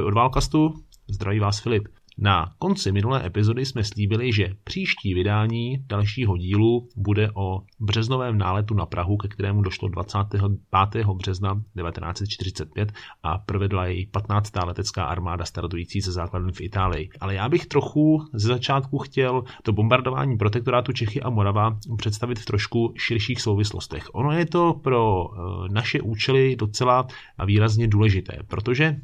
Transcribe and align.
Ahoj 0.00 0.08
od 0.08 0.14
Válkastu, 0.14 0.74
zdraví 1.08 1.40
vás 1.40 1.60
Filip. 1.60 1.88
Na 2.18 2.52
konci 2.58 2.92
minulé 2.92 3.26
epizody 3.26 3.66
jsme 3.66 3.84
slíbili, 3.84 4.32
že 4.32 4.54
příští 4.64 5.14
vydání 5.14 5.84
dalšího 5.86 6.36
dílu 6.36 6.88
bude 6.96 7.30
o 7.34 7.60
březnovém 7.80 8.38
náletu 8.38 8.74
na 8.74 8.86
Prahu, 8.86 9.16
ke 9.16 9.28
kterému 9.28 9.62
došlo 9.62 9.88
25. 9.88 11.06
března 11.06 11.54
1945 11.54 12.92
a 13.22 13.38
provedla 13.38 13.86
jej 13.86 14.06
15. 14.06 14.52
letecká 14.64 15.04
armáda 15.04 15.44
startující 15.44 16.00
ze 16.00 16.12
základny 16.12 16.52
v 16.52 16.60
Itálii. 16.60 17.08
Ale 17.20 17.34
já 17.34 17.48
bych 17.48 17.66
trochu 17.66 18.22
ze 18.32 18.48
začátku 18.48 18.98
chtěl 18.98 19.44
to 19.62 19.72
bombardování 19.72 20.36
protektorátu 20.36 20.92
Čechy 20.92 21.22
a 21.22 21.30
Morava 21.30 21.78
představit 21.96 22.38
v 22.38 22.44
trošku 22.44 22.94
širších 22.98 23.40
souvislostech. 23.40 24.04
Ono 24.12 24.32
je 24.32 24.46
to 24.46 24.74
pro 24.74 25.24
eh, 25.24 25.38
naše 25.72 26.00
účely 26.00 26.56
docela 26.56 27.06
výrazně 27.46 27.88
důležité, 27.88 28.38
protože 28.46 28.96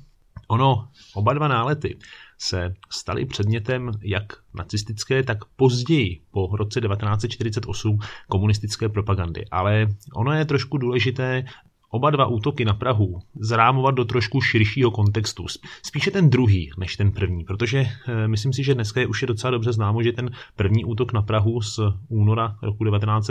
ono, 0.46 0.88
oba 1.14 1.32
dva 1.32 1.48
nálety 1.48 1.98
se 2.38 2.74
staly 2.91 3.27
předmětem 3.27 3.91
jak 4.02 4.32
nacistické, 4.55 5.22
tak 5.22 5.45
později 5.45 6.20
po 6.30 6.48
roce 6.56 6.80
1948 6.80 7.98
komunistické 8.28 8.88
propagandy. 8.88 9.45
Ale 9.50 9.86
ono 10.14 10.32
je 10.32 10.45
trošku 10.45 10.78
důležité 10.78 11.45
oba 11.91 12.10
dva 12.10 12.27
útoky 12.27 12.64
na 12.64 12.74
Prahu 12.74 13.19
zrámovat 13.41 13.91
do 13.91 14.05
trošku 14.05 14.41
širšího 14.41 14.91
kontextu. 14.91 15.46
Spíše 15.82 16.10
ten 16.10 16.30
druhý 16.30 16.70
než 16.78 16.97
ten 16.97 17.12
první, 17.12 17.44
protože 17.44 17.78
eh, 17.78 18.28
myslím 18.28 18.52
si, 18.52 18.64
že 18.64 18.74
dneska 18.74 19.00
je 19.00 19.06
už 19.06 19.22
je 19.22 19.28
docela 19.28 19.50
dobře 19.50 19.72
známo, 19.72 20.02
že 20.02 20.12
ten 20.12 20.30
první 20.56 20.84
útok 20.84 21.12
na 21.12 21.22
Prahu 21.22 21.61
z 21.62 21.80
února 22.08 22.56
roku 22.62 22.84
19 22.84 23.30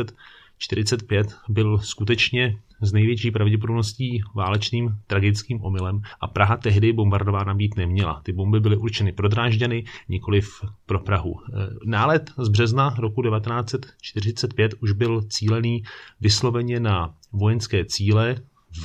45 0.58 1.36
byl 1.50 1.80
skutečně 1.80 2.58
z 2.82 2.94
největší 2.94 3.32
pravděpodobností 3.32 4.22
válečným 4.36 4.98
tragickým 5.08 5.64
omylem 5.64 6.02
a 6.22 6.28
Praha 6.28 6.58
tehdy 6.58 6.94
bombardována 6.94 7.54
být 7.54 7.78
neměla. 7.78 8.22
Ty 8.24 8.34
bomby 8.34 8.60
byly 8.60 8.78
určeny 8.78 9.12
pro 9.12 9.28
Drážďany, 9.28 9.84
nikoliv 10.10 10.62
pro 10.86 11.00
Prahu. 11.00 11.36
E, 11.40 11.68
nálet 11.86 12.32
z 12.38 12.50
března 12.50 12.96
roku 13.00 13.22
1945 13.22 14.74
už 14.80 14.92
byl 14.92 15.22
cílený 15.22 15.84
vysloveně 16.22 16.80
na 16.80 17.16
vojenské 17.32 17.86
cíle 17.86 18.36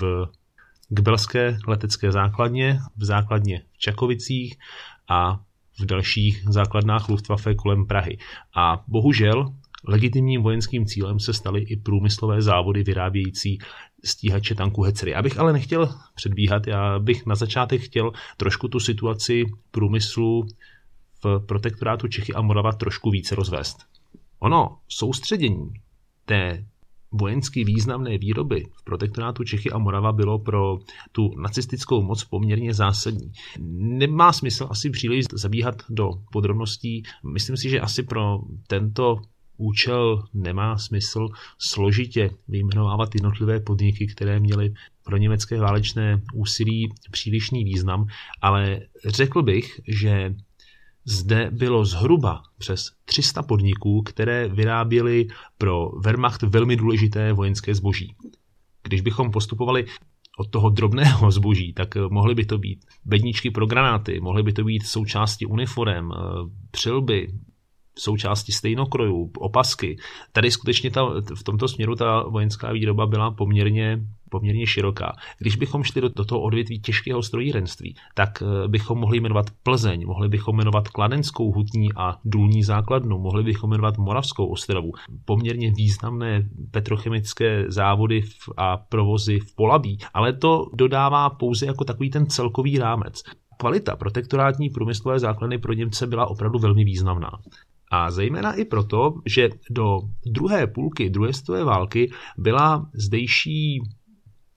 v 0.00 0.28
Kbelské 0.88 1.58
letecké 1.66 2.12
základně, 2.12 2.78
v 2.96 3.04
základně 3.04 3.62
v 3.72 3.78
Čakovicích 3.78 4.58
a 5.08 5.40
v 5.80 5.86
dalších 5.86 6.44
základnách 6.48 7.08
Luftwaffe 7.08 7.54
kolem 7.54 7.86
Prahy. 7.86 8.18
A 8.56 8.84
bohužel 8.88 9.54
Legitimním 9.88 10.42
vojenským 10.42 10.86
cílem 10.86 11.20
se 11.20 11.32
staly 11.32 11.60
i 11.60 11.76
průmyslové 11.76 12.42
závody 12.42 12.82
vyrábějící 12.82 13.58
stíhače 14.04 14.54
tanku 14.54 14.82
Hecery. 14.82 15.14
Abych 15.14 15.38
ale 15.38 15.52
nechtěl 15.52 15.94
předbíhat, 16.14 16.66
já 16.66 16.98
bych 16.98 17.26
na 17.26 17.34
začátek 17.34 17.80
chtěl 17.80 18.12
trošku 18.36 18.68
tu 18.68 18.80
situaci 18.80 19.44
průmyslu 19.70 20.46
v 21.24 21.38
protektorátu 21.46 22.08
Čechy 22.08 22.34
a 22.34 22.42
Morava 22.42 22.72
trošku 22.72 23.10
více 23.10 23.34
rozvést. 23.34 23.76
Ono 24.38 24.78
soustředění 24.88 25.70
té 26.24 26.64
vojensky 27.12 27.64
významné 27.64 28.18
výroby 28.18 28.66
v 28.74 28.84
protektorátu 28.84 29.44
Čechy 29.44 29.70
a 29.70 29.78
Morava 29.78 30.12
bylo 30.12 30.38
pro 30.38 30.78
tu 31.12 31.30
nacistickou 31.40 32.02
moc 32.02 32.24
poměrně 32.24 32.74
zásadní. 32.74 33.32
Nemá 33.78 34.32
smysl 34.32 34.66
asi 34.70 34.90
příliš 34.90 35.24
zabíhat 35.32 35.74
do 35.88 36.10
podrobností. 36.32 37.02
Myslím 37.32 37.56
si, 37.56 37.70
že 37.70 37.80
asi 37.80 38.02
pro 38.02 38.38
tento 38.66 39.20
účel 39.60 40.24
nemá 40.34 40.78
smysl 40.78 41.28
složitě 41.58 42.30
vyjmenovávat 42.48 43.14
jednotlivé 43.14 43.60
podniky, 43.60 44.06
které 44.06 44.40
měly 44.40 44.74
pro 45.04 45.16
německé 45.16 45.60
válečné 45.60 46.22
úsilí 46.34 46.92
přílišný 47.10 47.64
význam, 47.64 48.06
ale 48.42 48.80
řekl 49.06 49.42
bych, 49.42 49.80
že 49.88 50.34
zde 51.04 51.50
bylo 51.52 51.84
zhruba 51.84 52.42
přes 52.58 52.92
300 53.04 53.42
podniků, 53.42 54.02
které 54.02 54.48
vyráběly 54.48 55.28
pro 55.58 55.90
Wehrmacht 56.04 56.42
velmi 56.42 56.76
důležité 56.76 57.32
vojenské 57.32 57.74
zboží. 57.74 58.14
Když 58.82 59.00
bychom 59.00 59.30
postupovali 59.30 59.86
od 60.38 60.50
toho 60.50 60.70
drobného 60.70 61.30
zboží, 61.30 61.72
tak 61.72 61.94
mohly 62.10 62.34
by 62.34 62.44
to 62.44 62.58
být 62.58 62.84
bedničky 63.04 63.50
pro 63.50 63.66
granáty, 63.66 64.20
mohly 64.20 64.42
by 64.42 64.52
to 64.52 64.64
být 64.64 64.86
součásti 64.86 65.46
uniform, 65.46 66.10
přilby, 66.70 67.28
součásti 68.00 68.52
stejnokrojů, 68.52 69.30
opasky. 69.38 69.96
Tady 70.32 70.50
skutečně 70.50 70.90
ta, 70.90 71.02
v 71.34 71.42
tomto 71.42 71.68
směru 71.68 71.94
ta 71.94 72.22
vojenská 72.22 72.72
výroba 72.72 73.06
byla 73.06 73.30
poměrně, 73.30 74.00
poměrně 74.30 74.66
široká. 74.66 75.12
Když 75.38 75.56
bychom 75.56 75.82
šli 75.82 76.00
do, 76.00 76.08
do 76.08 76.24
toho 76.24 76.40
odvětví 76.40 76.80
těžkého 76.80 77.22
strojírenství, 77.22 77.94
tak 78.14 78.42
eh, 78.42 78.68
bychom 78.68 78.98
mohli 78.98 79.20
jmenovat 79.20 79.46
Plzeň, 79.62 80.06
mohli 80.06 80.28
bychom 80.28 80.56
jmenovat 80.56 80.88
Kladenskou 80.88 81.52
hutní 81.52 81.88
a 81.96 82.18
důlní 82.24 82.62
základnu, 82.62 83.18
mohli 83.18 83.42
bychom 83.42 83.70
jmenovat 83.70 83.98
Moravskou 83.98 84.46
ostravu, 84.46 84.92
poměrně 85.24 85.70
významné 85.70 86.48
petrochemické 86.70 87.64
závody 87.68 88.22
a 88.56 88.76
provozy 88.76 89.38
v 89.38 89.54
Polabí, 89.54 89.98
ale 90.14 90.32
to 90.32 90.66
dodává 90.74 91.30
pouze 91.30 91.66
jako 91.66 91.84
takový 91.84 92.10
ten 92.10 92.26
celkový 92.26 92.78
rámec. 92.78 93.22
Kvalita 93.60 93.96
protektorátní 93.96 94.70
průmyslové 94.70 95.18
základny 95.18 95.58
pro 95.58 95.72
Němce 95.72 96.06
byla 96.06 96.26
opravdu 96.26 96.58
velmi 96.58 96.84
významná. 96.84 97.30
A 97.90 98.10
zejména 98.10 98.52
i 98.52 98.64
proto, 98.64 99.14
že 99.26 99.48
do 99.70 99.98
druhé 100.26 100.66
půlky 100.66 101.10
druhé 101.10 101.32
světové 101.32 101.64
války 101.64 102.10
byla 102.38 102.90
zdejší 102.94 103.80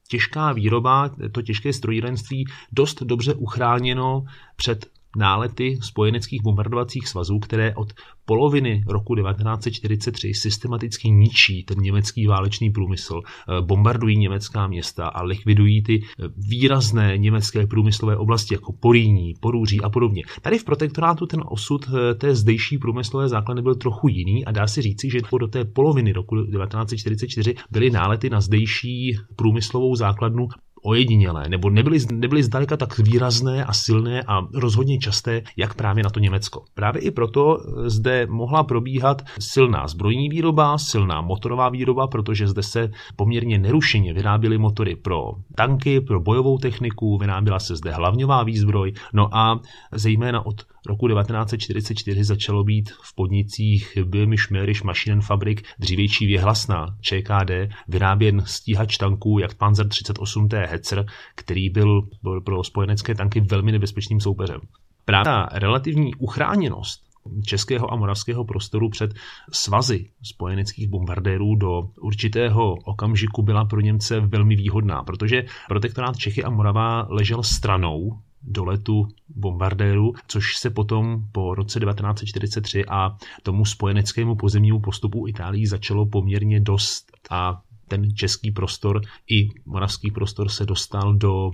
těžká 0.07 0.53
výroba, 0.53 1.09
to 1.31 1.41
těžké 1.41 1.73
strojírenství, 1.73 2.45
dost 2.71 3.03
dobře 3.03 3.33
uchráněno 3.33 4.23
před 4.55 4.85
nálety 5.17 5.77
spojeneckých 5.81 6.41
bombardovacích 6.41 7.07
svazů, 7.07 7.39
které 7.39 7.75
od 7.75 7.93
poloviny 8.25 8.83
roku 8.87 9.15
1943 9.15 10.33
systematicky 10.33 11.09
ničí 11.09 11.63
ten 11.63 11.77
německý 11.77 12.27
válečný 12.27 12.69
průmysl, 12.69 13.21
eh, 13.23 13.61
bombardují 13.61 14.17
německá 14.17 14.67
města 14.67 15.07
a 15.07 15.23
likvidují 15.23 15.83
ty 15.83 16.01
eh, 16.03 16.23
výrazné 16.37 17.17
německé 17.17 17.67
průmyslové 17.67 18.17
oblasti 18.17 18.53
jako 18.53 18.73
Poríní, 18.73 19.33
Porůří 19.39 19.81
a 19.81 19.89
podobně. 19.89 20.23
Tady 20.41 20.57
v 20.57 20.63
protektorátu 20.63 21.25
ten 21.25 21.43
osud 21.45 21.85
eh, 21.89 22.15
té 22.15 22.35
zdejší 22.35 22.77
průmyslové 22.77 23.29
základny 23.29 23.61
byl 23.61 23.75
trochu 23.75 24.07
jiný 24.07 24.45
a 24.45 24.51
dá 24.51 24.67
se 24.67 24.81
říci, 24.81 25.09
že 25.09 25.19
do 25.39 25.47
té 25.47 25.65
poloviny 25.65 26.13
roku 26.13 26.35
1944 26.35 27.55
byly 27.71 27.89
nálety 27.89 28.29
na 28.29 28.41
zdejší 28.41 29.17
průmyslovou 29.35 29.95
základnu 29.95 30.47
ojedinělé, 30.83 31.49
nebo 31.49 31.69
nebyly, 31.69 31.99
nebyly 32.11 32.43
zdaleka 32.43 32.77
tak 32.77 32.97
výrazné 32.97 33.65
a 33.65 33.73
silné 33.73 34.23
a 34.27 34.41
rozhodně 34.53 34.99
časté, 34.99 35.41
jak 35.57 35.73
právě 35.73 36.03
na 36.03 36.09
to 36.09 36.19
Německo. 36.19 36.63
Právě 36.73 37.01
i 37.01 37.11
proto 37.11 37.57
zde 37.85 38.27
mohla 38.29 38.63
probíhat 38.63 39.21
silná 39.39 39.87
zbrojní 39.87 40.29
výroba, 40.29 40.77
silná 40.77 41.21
motorová 41.21 41.69
výroba, 41.69 42.07
protože 42.07 42.47
zde 42.47 42.63
se 42.63 42.91
poměrně 43.15 43.57
nerušeně 43.57 44.13
vyráběly 44.13 44.57
motory 44.57 44.95
pro 44.95 45.31
tanky, 45.55 46.01
pro 46.01 46.19
bojovou 46.19 46.57
techniku, 46.57 47.17
vyráběla 47.17 47.59
se 47.59 47.75
zde 47.75 47.91
hlavňová 47.91 48.43
výzbroj, 48.43 48.93
no 49.13 49.35
a 49.35 49.59
zejména 49.91 50.45
od 50.45 50.65
roku 50.85 51.07
1944 51.07 52.23
začalo 52.23 52.63
být 52.63 52.89
v 52.89 53.15
podnicích 53.15 53.97
Böhmisch 54.03 54.51
Mährisch 54.51 54.83
Maschinenfabrik 54.83 55.63
dřívější 55.79 56.25
věhlasná 56.25 56.97
ČKD 57.01 57.51
vyráběn 57.87 58.43
stíhač 58.45 58.97
tanků 58.97 59.39
jak 59.39 59.53
Panzer 59.53 59.87
38T 59.87 60.72
Hetzer, 60.73 61.05
který 61.35 61.69
byl 61.69 62.01
pro 62.43 62.63
spojenecké 62.63 63.15
tanky 63.15 63.41
velmi 63.41 63.71
nebezpečným 63.71 64.19
soupeřem. 64.19 64.59
Právě 65.05 65.23
ta 65.23 65.49
relativní 65.51 66.15
uchráněnost 66.15 67.03
českého 67.45 67.93
a 67.93 67.95
moravského 67.95 68.45
prostoru 68.45 68.89
před 68.89 69.13
svazy 69.51 70.09
spojeneckých 70.23 70.87
bombardérů 70.87 71.55
do 71.55 71.81
určitého 72.01 72.73
okamžiku 72.73 73.41
byla 73.41 73.65
pro 73.65 73.79
Němce 73.79 74.19
velmi 74.19 74.55
výhodná, 74.55 75.03
protože 75.03 75.45
protektorát 75.67 76.17
Čechy 76.17 76.43
a 76.43 76.49
Morava 76.49 77.07
ležel 77.09 77.43
stranou 77.43 78.19
do 78.41 78.65
letu 78.65 79.07
bombardéru, 79.35 80.13
což 80.27 80.57
se 80.57 80.69
potom 80.69 81.23
po 81.31 81.55
roce 81.55 81.79
1943 81.79 82.85
a 82.85 83.17
tomu 83.43 83.65
spojeneckému 83.65 84.35
pozemnímu 84.35 84.79
postupu 84.79 85.27
Itálii 85.27 85.67
začalo 85.67 86.05
poměrně 86.05 86.59
dost 86.59 87.11
a 87.29 87.61
ten 87.87 88.15
český 88.15 88.51
prostor 88.51 89.01
i 89.31 89.49
moravský 89.65 90.11
prostor 90.11 90.49
se 90.49 90.65
dostal 90.65 91.13
do 91.13 91.51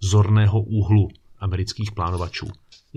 zorného 0.00 0.62
úhlu 0.62 1.08
amerických 1.38 1.92
plánovačů. 1.92 2.46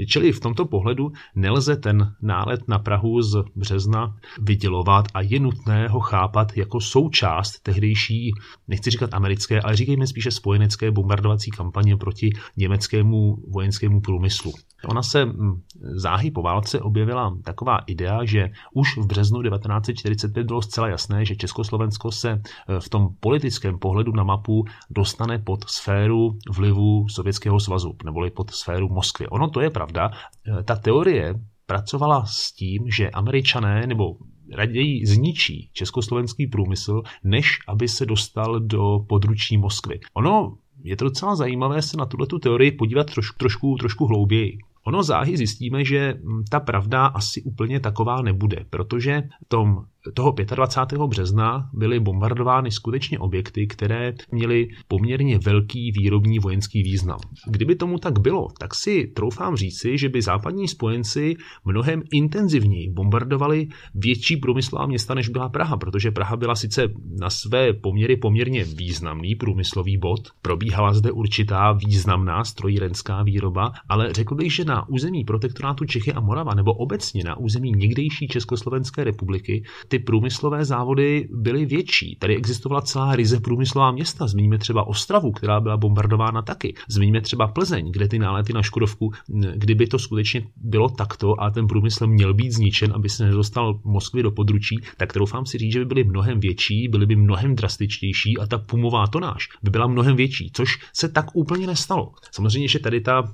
Čili 0.07 0.31
v 0.31 0.39
tomto 0.39 0.65
pohledu 0.65 1.11
nelze 1.35 1.75
ten 1.75 2.15
nálet 2.21 2.67
na 2.67 2.79
Prahu 2.79 3.21
z 3.21 3.43
března 3.55 4.17
vydělovat 4.41 5.05
a 5.13 5.21
je 5.21 5.39
nutné 5.39 5.87
ho 5.87 5.99
chápat 5.99 6.57
jako 6.57 6.81
součást 6.81 7.59
tehdejší, 7.59 8.31
nechci 8.67 8.89
říkat 8.89 9.13
americké, 9.13 9.61
ale 9.61 9.75
říkejme 9.75 10.07
spíše 10.07 10.31
spojenecké 10.31 10.91
bombardovací 10.91 11.51
kampaně 11.51 11.97
proti 11.97 12.29
německému 12.57 13.35
vojenskému 13.47 14.01
průmyslu. 14.01 14.53
Ona 14.85 15.03
se 15.03 15.25
hm, 15.25 15.61
záhy 15.81 16.31
po 16.31 16.41
válce 16.41 16.79
objevila 16.79 17.37
taková 17.43 17.77
idea, 17.77 18.25
že 18.25 18.49
už 18.73 18.97
v 18.97 19.05
březnu 19.05 19.41
1945 19.41 20.47
bylo 20.47 20.61
zcela 20.61 20.87
jasné, 20.87 21.25
že 21.25 21.35
Československo 21.35 22.11
se 22.11 22.29
eh, 22.31 22.79
v 22.79 22.89
tom 22.89 23.09
politickém 23.19 23.79
pohledu 23.79 24.11
na 24.11 24.23
mapu 24.23 24.65
dostane 24.89 25.39
pod 25.39 25.69
sféru 25.69 26.37
vlivu 26.49 27.07
Sovětského 27.09 27.59
svazu, 27.59 27.95
neboli 28.05 28.29
pod 28.29 28.51
sféru 28.51 28.89
Moskvy. 28.89 29.27
Ono 29.27 29.49
to 29.49 29.61
je 29.61 29.69
pravda. 29.69 30.11
Eh, 30.11 30.63
ta 30.63 30.75
teorie 30.75 31.33
pracovala 31.65 32.25
s 32.25 32.51
tím, 32.51 32.83
že 32.91 33.09
američané 33.09 33.87
nebo 33.87 34.15
raději 34.55 35.05
zničí 35.05 35.69
československý 35.73 36.47
průmysl, 36.47 37.01
než 37.23 37.59
aby 37.67 37.87
se 37.87 38.05
dostal 38.05 38.59
do 38.59 38.99
područí 39.09 39.57
Moskvy. 39.57 39.99
Ono 40.13 40.57
je 40.83 40.97
to 40.97 41.05
docela 41.05 41.35
zajímavé 41.35 41.81
se 41.81 41.97
na 41.97 42.05
tuto 42.05 42.39
teorii 42.39 42.71
podívat 42.71 43.11
troš, 43.11 43.31
trošku, 43.37 43.75
trošku 43.79 44.05
hlouběji. 44.05 44.57
Ono 44.83 45.03
záhy 45.03 45.37
zjistíme, 45.37 45.85
že 45.85 46.13
mm, 46.13 46.43
ta 46.49 46.59
pravda 46.59 47.05
asi 47.05 47.41
úplně 47.41 47.79
taková 47.79 48.21
nebude, 48.21 48.65
protože 48.69 49.23
tom 49.47 49.85
toho 50.13 50.35
25. 50.55 51.01
března 51.01 51.69
byly 51.73 51.99
bombardovány 51.99 52.71
skutečně 52.71 53.19
objekty, 53.19 53.67
které 53.67 54.13
měly 54.31 54.67
poměrně 54.87 55.39
velký 55.39 55.91
výrobní 55.91 56.39
vojenský 56.39 56.83
význam. 56.83 57.19
Kdyby 57.47 57.75
tomu 57.75 57.97
tak 57.97 58.19
bylo, 58.19 58.47
tak 58.59 58.75
si 58.75 59.07
troufám 59.07 59.55
říci, 59.55 59.97
že 59.97 60.09
by 60.09 60.21
západní 60.21 60.67
spojenci 60.67 61.35
mnohem 61.65 62.03
intenzivněji 62.11 62.89
bombardovali 62.89 63.67
větší 63.95 64.37
průmyslová 64.37 64.85
města, 64.85 65.13
než 65.13 65.29
byla 65.29 65.49
Praha, 65.49 65.77
protože 65.77 66.11
Praha 66.11 66.37
byla 66.37 66.55
sice 66.55 66.87
na 67.19 67.29
své 67.29 67.73
poměry 67.73 68.17
poměrně 68.17 68.63
významný 68.63 69.35
průmyslový 69.35 69.97
bod, 69.97 70.29
probíhala 70.41 70.93
zde 70.93 71.11
určitá 71.11 71.71
významná 71.71 72.43
strojírenská 72.43 73.23
výroba, 73.23 73.71
ale 73.89 74.13
řekl 74.13 74.35
bych, 74.35 74.53
že 74.53 74.65
na 74.65 74.89
území 74.89 75.23
protektorátu 75.23 75.85
Čechy 75.85 76.13
a 76.13 76.19
Morava 76.19 76.53
nebo 76.53 76.73
obecně 76.73 77.23
na 77.23 77.37
území 77.37 77.71
někdejší 77.71 78.27
Československé 78.27 79.03
republiky 79.03 79.63
ty 79.91 79.99
průmyslové 79.99 80.65
závody 80.65 81.27
byly 81.31 81.65
větší. 81.65 82.15
Tady 82.15 82.35
existovala 82.35 82.81
celá 82.81 83.15
ryze 83.15 83.39
průmyslová 83.39 83.91
města. 83.91 84.27
Zmíníme 84.27 84.57
třeba 84.57 84.87
Ostravu, 84.87 85.31
která 85.31 85.59
byla 85.59 85.77
bombardována 85.77 86.41
taky. 86.41 86.73
Zmíníme 86.89 87.21
třeba 87.21 87.47
Plzeň, 87.47 87.91
kde 87.91 88.07
ty 88.07 88.19
nálety 88.19 88.53
na 88.53 88.61
Škodovku, 88.61 89.11
kdyby 89.55 89.87
to 89.87 89.99
skutečně 89.99 90.47
bylo 90.55 90.89
takto 90.89 91.41
a 91.41 91.49
ten 91.49 91.67
průmysl 91.67 92.07
měl 92.07 92.33
být 92.33 92.51
zničen, 92.51 92.93
aby 92.95 93.09
se 93.09 93.25
nedostal 93.25 93.79
Moskvy 93.83 94.23
do 94.23 94.31
područí, 94.31 94.75
tak 94.97 95.13
troufám 95.13 95.45
si 95.45 95.57
říct, 95.57 95.73
že 95.73 95.79
by 95.79 95.85
byly 95.85 96.03
mnohem 96.03 96.39
větší, 96.39 96.87
byly 96.87 97.05
by 97.05 97.15
mnohem 97.15 97.55
drastičtější 97.55 98.37
a 98.37 98.47
ta 98.47 98.57
pumová 98.57 99.07
tonáž 99.07 99.47
by 99.63 99.69
byla 99.71 99.87
mnohem 99.87 100.15
větší, 100.15 100.51
což 100.53 100.79
se 100.93 101.09
tak 101.09 101.25
úplně 101.33 101.67
nestalo. 101.67 102.11
Samozřejmě, 102.31 102.67
že 102.67 102.79
tady 102.79 103.01
ta 103.01 103.33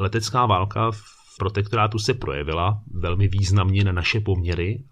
letecká 0.00 0.46
válka 0.46 0.90
v 0.90 1.02
protektorátu 1.38 1.98
se 1.98 2.14
projevila 2.14 2.82
velmi 2.94 3.28
významně 3.28 3.84
na 3.84 3.92
naše 3.92 4.20
poměry 4.20 4.84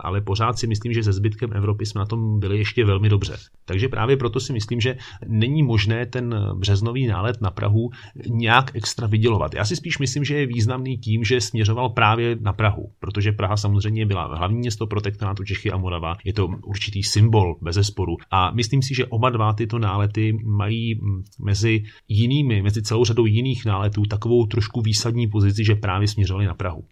ale 0.00 0.20
pořád 0.20 0.58
si 0.58 0.66
myslím, 0.66 0.92
že 0.92 1.02
se 1.02 1.12
zbytkem 1.12 1.50
Evropy 1.52 1.86
jsme 1.86 1.98
na 1.98 2.06
tom 2.06 2.40
byli 2.40 2.58
ještě 2.58 2.84
velmi 2.84 3.08
dobře. 3.08 3.36
Takže 3.64 3.88
právě 3.88 4.16
proto 4.16 4.40
si 4.40 4.52
myslím, 4.52 4.80
že 4.80 4.96
není 5.26 5.62
možné 5.62 6.06
ten 6.06 6.34
březnový 6.54 7.06
nálet 7.06 7.40
na 7.40 7.50
Prahu 7.50 7.90
nějak 8.26 8.70
extra 8.74 9.06
vydělovat. 9.06 9.54
Já 9.54 9.64
si 9.64 9.76
spíš 9.76 9.98
myslím, 9.98 10.24
že 10.24 10.36
je 10.36 10.46
významný 10.46 10.98
tím, 10.98 11.24
že 11.24 11.40
směřoval 11.40 11.88
právě 11.88 12.36
na 12.40 12.52
Prahu, 12.52 12.92
protože 13.00 13.32
Praha 13.32 13.56
samozřejmě 13.56 14.06
byla 14.06 14.36
hlavní 14.36 14.58
město 14.58 14.86
protektorátu 14.86 15.44
Čechy 15.44 15.70
a 15.70 15.76
Morava. 15.76 16.16
Je 16.24 16.32
to 16.32 16.48
určitý 16.64 17.02
symbol 17.02 17.56
bez 17.62 17.74
zesporu. 17.74 18.16
A 18.30 18.50
myslím 18.50 18.82
si, 18.82 18.94
že 18.94 19.06
oba 19.06 19.30
dva 19.30 19.52
tyto 19.52 19.78
nálety 19.78 20.38
mají 20.44 21.00
mezi 21.44 21.82
jinými, 22.08 22.62
mezi 22.62 22.82
celou 22.82 23.04
řadou 23.04 23.26
jiných 23.26 23.64
náletů 23.64 24.02
takovou 24.02 24.46
trošku 24.46 24.80
výsadní 24.80 25.28
pozici, 25.28 25.64
že 25.64 25.74
právě 25.74 26.08
směřovali 26.08 26.46
na 26.46 26.54
Prahu. 26.54 26.84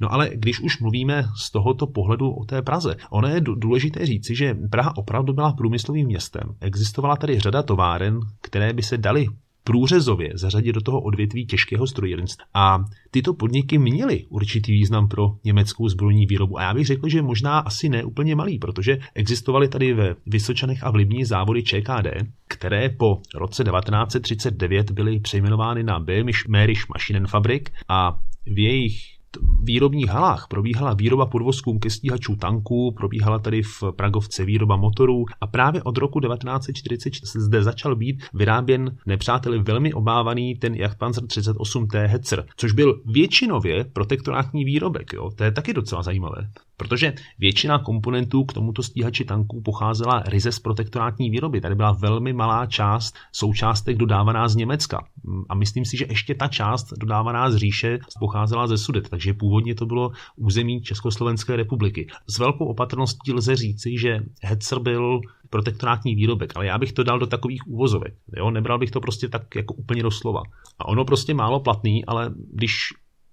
No 0.00 0.12
ale 0.12 0.30
když 0.34 0.60
už 0.60 0.80
mluvíme 0.80 1.24
z 1.36 1.50
tohoto 1.50 1.86
pohledu 1.86 2.30
o 2.30 2.44
té 2.44 2.62
Praze, 2.62 2.96
ono 3.10 3.28
je 3.28 3.40
důležité 3.40 4.06
říci, 4.06 4.34
že 4.34 4.54
Praha 4.70 4.96
opravdu 4.96 5.32
byla 5.32 5.52
průmyslovým 5.52 6.06
městem. 6.06 6.42
Existovala 6.60 7.16
tady 7.16 7.40
řada 7.40 7.62
továren, 7.62 8.20
které 8.40 8.72
by 8.72 8.82
se 8.82 8.98
daly 8.98 9.26
průřezově 9.64 10.30
zařadit 10.34 10.72
do 10.72 10.80
toho 10.80 11.00
odvětví 11.00 11.46
těžkého 11.46 11.86
strojírenství. 11.86 12.44
A 12.54 12.84
tyto 13.10 13.34
podniky 13.34 13.78
měly 13.78 14.24
určitý 14.28 14.72
význam 14.72 15.08
pro 15.08 15.36
německou 15.44 15.88
zbrojní 15.88 16.26
výrobu. 16.26 16.58
A 16.58 16.62
já 16.62 16.74
bych 16.74 16.86
řekl, 16.86 17.08
že 17.08 17.22
možná 17.22 17.58
asi 17.58 17.88
ne 17.88 18.04
úplně 18.04 18.36
malý, 18.36 18.58
protože 18.58 18.98
existovaly 19.14 19.68
tady 19.68 19.94
ve 19.94 20.14
Vysočanech 20.26 20.84
a 20.84 20.90
v 20.90 20.94
Libní 20.94 21.24
závody 21.24 21.62
ČKD, 21.62 22.06
které 22.48 22.88
po 22.88 23.18
roce 23.34 23.64
1939 23.64 24.90
byly 24.90 25.20
přejmenovány 25.20 25.82
na 25.82 26.00
BMX 26.00 26.46
Merisch 26.48 26.88
Maschinenfabrik 26.88 27.70
a 27.88 28.18
v 28.46 28.58
jejich 28.58 29.13
výrobních 29.62 30.08
halách 30.08 30.46
probíhala 30.48 30.94
výroba 30.94 31.26
podvozků 31.26 31.78
ke 31.78 31.90
stíhačů 31.90 32.36
tanků, 32.36 32.94
probíhala 32.96 33.38
tady 33.38 33.62
v 33.62 33.82
Pragovce 33.96 34.44
výroba 34.44 34.76
motorů 34.76 35.24
a 35.40 35.46
právě 35.46 35.82
od 35.82 35.98
roku 35.98 36.20
1946 36.20 37.36
zde 37.36 37.62
začal 37.62 37.96
být 37.96 38.24
vyráběn 38.34 38.96
nepřáteli 39.06 39.58
velmi 39.58 39.92
obávaný 39.92 40.54
ten 40.54 40.74
Jachtpanzer 40.74 41.24
38T 41.24 42.06
Hetzer, 42.06 42.46
což 42.56 42.72
byl 42.72 43.00
většinově 43.06 43.84
protektorátní 43.84 44.64
výrobek. 44.64 45.12
Jo? 45.12 45.30
To 45.36 45.44
je 45.44 45.52
taky 45.52 45.72
docela 45.72 46.02
zajímavé. 46.02 46.50
Protože 46.76 47.12
většina 47.38 47.78
komponentů 47.78 48.44
k 48.44 48.52
tomuto 48.52 48.82
stíhači 48.82 49.24
tanků 49.24 49.62
pocházela 49.62 50.22
ryze 50.26 50.52
z 50.52 50.58
protektorátní 50.58 51.30
výroby. 51.30 51.60
Tady 51.60 51.74
byla 51.74 51.92
velmi 51.92 52.32
malá 52.32 52.66
část 52.66 53.14
součástek 53.32 53.96
dodávaná 53.96 54.48
z 54.48 54.56
Německa. 54.56 55.06
A 55.48 55.54
myslím 55.54 55.84
si, 55.84 55.96
že 55.96 56.06
ještě 56.08 56.34
ta 56.34 56.48
část 56.48 56.92
dodávaná 56.98 57.50
z 57.50 57.56
říše 57.56 57.98
pocházela 58.18 58.66
ze 58.66 58.78
Sudet, 58.78 59.08
takže 59.08 59.34
původně 59.34 59.74
to 59.74 59.86
bylo 59.86 60.10
území 60.36 60.82
Československé 60.82 61.56
republiky. 61.56 62.06
S 62.28 62.38
velkou 62.38 62.64
opatrností 62.64 63.32
lze 63.32 63.56
říci, 63.56 63.98
že 63.98 64.20
Hetzer 64.42 64.78
byl 64.78 65.20
protektorátní 65.50 66.14
výrobek, 66.14 66.52
ale 66.56 66.66
já 66.66 66.78
bych 66.78 66.92
to 66.92 67.02
dal 67.02 67.18
do 67.18 67.26
takových 67.26 67.62
úvozovek. 67.66 68.14
Jo? 68.36 68.50
Nebral 68.50 68.78
bych 68.78 68.90
to 68.90 69.00
prostě 69.00 69.28
tak 69.28 69.54
jako 69.56 69.74
úplně 69.74 70.02
doslova. 70.02 70.42
A 70.78 70.88
ono 70.88 71.04
prostě 71.04 71.34
málo 71.34 71.60
platný, 71.60 72.04
ale 72.04 72.34
když 72.52 72.74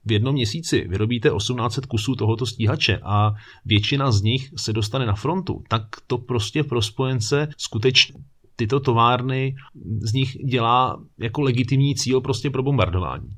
v 0.06 0.12
jednom 0.12 0.34
měsíci 0.34 0.88
vyrobíte 0.88 1.30
1800 1.30 1.86
kusů 1.86 2.16
tohoto 2.16 2.46
stíhače 2.46 3.00
a 3.04 3.34
většina 3.66 4.12
z 4.12 4.22
nich 4.22 4.50
se 4.58 4.74
dostane 4.74 5.06
na 5.06 5.16
frontu, 5.16 5.64
tak 5.68 5.84
to 6.08 6.18
prostě 6.18 6.64
pro 6.64 6.82
spojence 6.82 7.48
skutečně 7.58 8.16
tyto 8.56 8.80
továrny 8.80 9.56
z 10.02 10.14
nich 10.14 10.38
dělá 10.46 11.04
jako 11.20 11.42
legitimní 11.42 11.96
cíl 11.96 12.22
prostě 12.22 12.50
pro 12.50 12.64
bombardování. 12.64 13.30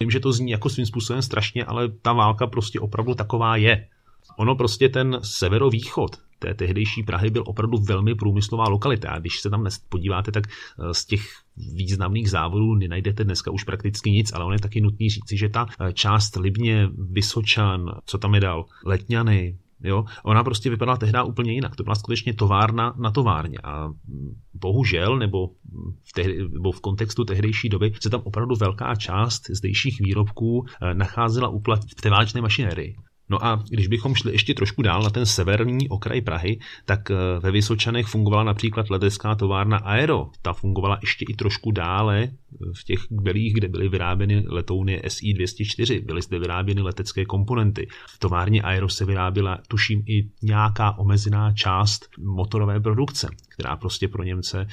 Vím, 0.00 0.10
že 0.10 0.20
to 0.20 0.32
zní 0.32 0.50
jako 0.50 0.68
svým 0.68 0.86
způsobem 0.86 1.22
strašně, 1.22 1.64
ale 1.64 1.88
ta 1.88 2.12
válka 2.12 2.46
prostě 2.46 2.80
opravdu 2.80 3.14
taková 3.14 3.56
je. 3.56 3.88
Ono 4.38 4.54
prostě 4.54 4.88
ten 4.88 5.18
severovýchod 5.22 6.16
té 6.42 6.54
tehdejší 6.54 7.02
Prahy 7.02 7.30
byl 7.30 7.42
opravdu 7.46 7.78
velmi 7.78 8.14
průmyslová 8.14 8.68
lokalita. 8.68 9.10
A 9.10 9.18
když 9.18 9.40
se 9.40 9.50
tam 9.50 9.66
podíváte, 9.88 10.32
tak 10.32 10.44
eh, 10.46 10.94
z 10.94 11.04
těch 11.06 11.22
významných 11.56 12.30
závodů 12.30 12.74
nenajdete 12.74 13.24
dneska 13.24 13.50
už 13.50 13.64
prakticky 13.64 14.10
nic, 14.10 14.32
ale 14.32 14.44
on 14.44 14.52
je 14.52 14.58
taky 14.58 14.80
nutný 14.80 15.10
říci, 15.10 15.36
že 15.36 15.48
ta 15.48 15.66
eh, 15.66 15.92
část 15.92 16.36
Libně, 16.36 16.88
Vysočan, 17.10 17.90
co 18.06 18.18
tam 18.18 18.34
je 18.34 18.40
dal, 18.40 18.64
Letňany, 18.84 19.58
Jo? 19.84 20.04
Ona 20.24 20.44
prostě 20.44 20.70
vypadala 20.70 20.96
tehdy 20.96 21.18
úplně 21.26 21.52
jinak. 21.52 21.76
To 21.76 21.82
byla 21.82 21.94
skutečně 21.94 22.34
továrna 22.34 22.94
na 22.98 23.10
továrně. 23.10 23.58
A 23.64 23.88
mm, 23.88 24.40
bohužel, 24.54 25.18
nebo 25.18 25.48
v, 26.02 26.12
tehdy, 26.14 26.48
nebo 26.48 26.72
v 26.72 26.80
kontextu 26.80 27.24
tehdejší 27.24 27.68
doby, 27.68 27.92
se 28.00 28.10
tam 28.10 28.20
opravdu 28.24 28.54
velká 28.56 28.94
část 28.94 29.50
zdejších 29.50 30.00
výrobků 30.00 30.66
eh, 30.66 30.94
nacházela 30.94 31.48
uplat 31.48 31.80
v 31.98 32.00
té 32.00 32.10
válečné 32.10 32.40
mašinérii. 32.40 32.96
No 33.32 33.44
a 33.44 33.64
když 33.70 33.86
bychom 33.86 34.14
šli 34.14 34.32
ještě 34.32 34.54
trošku 34.54 34.82
dál 34.82 35.02
na 35.02 35.10
ten 35.10 35.26
severní 35.26 35.88
okraj 35.88 36.20
Prahy, 36.20 36.58
tak 36.84 37.10
eh, 37.10 37.14
ve 37.40 37.50
Vysočanech 37.50 38.06
fungovala 38.06 38.44
například 38.44 38.90
letecká 38.90 39.34
továrna 39.34 39.76
Aero. 39.76 40.30
Ta 40.42 40.52
fungovala 40.52 40.98
ještě 41.00 41.24
i 41.28 41.34
trošku 41.34 41.70
dále 41.70 42.22
eh, 42.22 42.30
v 42.74 42.84
těch 42.84 43.00
belích, 43.10 43.54
kde 43.54 43.68
byly 43.68 43.88
vyráběny 43.88 44.44
letouny 44.48 45.02
SI-204. 45.08 46.04
Byly 46.04 46.22
zde 46.22 46.38
vyráběny 46.38 46.82
letecké 46.82 47.24
komponenty. 47.24 47.88
V 48.08 48.18
továrně 48.18 48.62
Aero 48.62 48.88
se 48.88 49.04
vyráběla, 49.04 49.58
tuším, 49.68 50.02
i 50.06 50.28
nějaká 50.42 50.98
omezená 50.98 51.52
část 51.52 52.08
motorové 52.18 52.80
produkce, 52.80 53.28
která 53.48 53.76
prostě 53.76 54.08
pro 54.08 54.22
Němce 54.22 54.66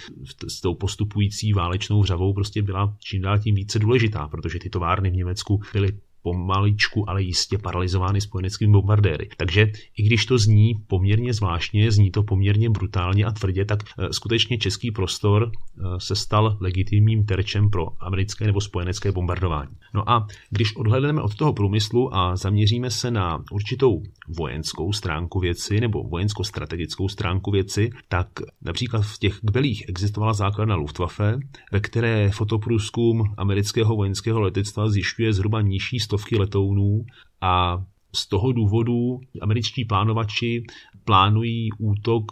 s 0.48 0.62
tou 0.62 0.76
postupující 0.76 1.54
válečnou 1.54 2.04
řavou 2.04 2.34
prostě 2.34 2.62
byla 2.62 2.96
čím 3.00 3.22
dál 3.22 3.40
tím 3.40 3.56
více 3.56 3.80
důležitá, 3.80 4.28
protože 4.28 4.60
ty 4.60 4.70
továrny 4.70 5.10
v 5.10 5.16
Německu 5.16 5.62
byly 5.74 5.92
pomaličku, 6.22 7.10
ale 7.10 7.22
jistě 7.24 7.58
paralizovány 7.58 8.22
spojeneckými 8.22 8.74
bombardéry. 8.74 9.30
Takže 9.38 9.72
i 9.98 10.04
když 10.04 10.26
to 10.26 10.38
zní 10.38 10.76
poměrně 10.88 11.34
zvláštně, 11.34 11.92
zní 11.92 12.12
to 12.12 12.24
poměrně 12.24 12.70
brutálně 12.70 13.26
a 13.26 13.32
tvrdě, 13.32 13.66
tak 13.66 13.80
eh, 13.84 14.14
skutečně 14.14 14.58
český 14.58 14.92
prostor 14.92 15.52
eh, 15.52 15.84
se 15.98 16.16
stal 16.16 16.58
legitimním 16.62 17.26
terčem 17.26 17.70
pro 17.70 17.88
americké 18.00 18.46
nebo 18.46 18.62
spojenecké 18.62 19.12
bombardování. 19.12 19.72
No 19.94 20.10
a 20.10 20.28
když 20.50 20.76
odhledneme 20.76 21.22
od 21.22 21.36
toho 21.36 21.54
průmyslu 21.54 22.16
a 22.16 22.36
zaměříme 22.36 22.92
se 22.92 23.12
na 23.12 23.44
určitou 23.52 24.04
vojenskou 24.38 24.94
stránku 24.94 25.40
věci 25.40 25.82
nebo 25.82 26.04
vojensko-strategickou 26.04 27.08
stránku 27.08 27.52
věci, 27.52 27.90
tak 28.08 28.28
například 28.62 29.02
v 29.02 29.20
těch 29.20 29.40
kbelích 29.42 29.86
existovala 29.90 30.34
základna 30.34 30.76
Luftwaffe, 30.76 31.40
ve 31.72 31.80
které 31.80 32.32
fotoprůzkum 32.32 33.24
amerického 33.38 33.96
vojenského 33.96 34.42
letectva 34.42 34.90
zjišťuje 34.90 35.34
zhruba 35.34 35.62
nižší 35.62 36.00
stovky 36.10 36.38
letounů 36.38 37.06
a 37.42 37.84
z 38.16 38.28
toho 38.28 38.52
důvodu 38.52 39.20
američtí 39.42 39.86
plánovači 39.86 40.64
plánují 41.06 41.70
útok 41.78 42.32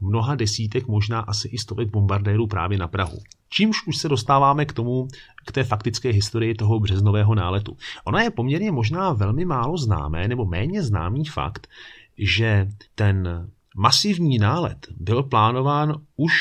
mnoha 0.00 0.34
desítek, 0.34 0.88
možná 0.88 1.20
asi 1.20 1.48
i 1.48 1.58
stovek 1.58 1.90
bombardérů 1.90 2.46
právě 2.46 2.78
na 2.78 2.88
Prahu. 2.88 3.18
Čímž 3.48 3.86
už 3.86 3.96
se 3.96 4.08
dostáváme 4.08 4.64
k 4.64 4.72
tomu, 4.72 5.08
k 5.46 5.52
té 5.52 5.64
faktické 5.64 6.10
historii 6.10 6.54
toho 6.54 6.80
březnového 6.80 7.34
náletu. 7.34 7.76
Ona 8.04 8.22
je 8.22 8.30
poměrně 8.30 8.72
možná 8.72 9.12
velmi 9.12 9.44
málo 9.44 9.76
známé 9.76 10.28
nebo 10.28 10.44
méně 10.44 10.82
známý 10.82 11.24
fakt, 11.24 11.68
že 12.18 12.68
ten 12.94 13.48
masivní 13.76 14.38
nálet 14.38 14.86
byl 14.96 15.22
plánován 15.22 15.94
už 16.16 16.32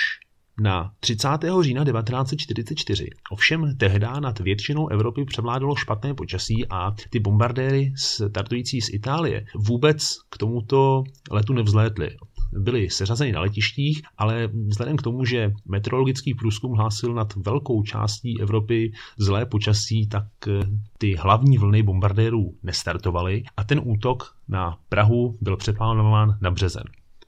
na 0.62 0.92
30. 1.00 1.28
října 1.62 1.86
1944 1.86 3.08
ovšem 3.32 3.78
tehdy 3.78 4.08
nad 4.20 4.40
většinou 4.40 4.88
Evropy 4.88 5.26
převládalo 5.26 5.76
špatné 5.76 6.14
počasí 6.14 6.66
a 6.70 6.96
ty 7.10 7.20
bombardéry 7.20 7.94
startující 7.98 8.82
z 8.82 8.94
Itálie 8.94 9.46
vůbec 9.56 10.18
k 10.30 10.38
tomuto 10.38 11.04
letu 11.32 11.54
nevzlétly 11.54 12.18
byly 12.58 12.90
seřazeny 12.90 13.32
na 13.32 13.42
letištích, 13.42 14.02
ale 14.18 14.50
vzhledem 14.68 14.98
k 14.98 15.02
tomu, 15.02 15.26
že 15.26 15.52
meteorologický 15.66 16.34
průzkum 16.34 16.72
hlásil 16.74 17.14
nad 17.14 17.36
velkou 17.36 17.84
částí 17.84 18.42
Evropy 18.42 18.92
zlé 19.18 19.46
počasí, 19.46 20.08
tak 20.08 20.26
eh, 20.48 20.52
ty 20.98 21.16
hlavní 21.16 21.58
vlny 21.58 21.84
bombardérů 21.84 22.56
nestartovaly 22.64 23.44
a 23.58 23.64
ten 23.64 23.82
útok 23.84 24.36
na 24.48 24.78
Prahu 24.90 25.38
byl 25.42 25.58
přeplánován 25.58 26.38
na 26.42 26.52
březen. 26.52 26.84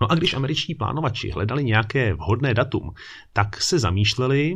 No 0.06 0.12
a 0.12 0.16
když 0.16 0.34
američtí 0.34 0.76
plánovači 0.76 1.30
hledali 1.30 1.64
nějaké 1.64 2.14
vhodné 2.14 2.54
datum, 2.54 2.94
tak 3.34 3.62
se 3.62 3.80
zamýšleli 3.80 4.56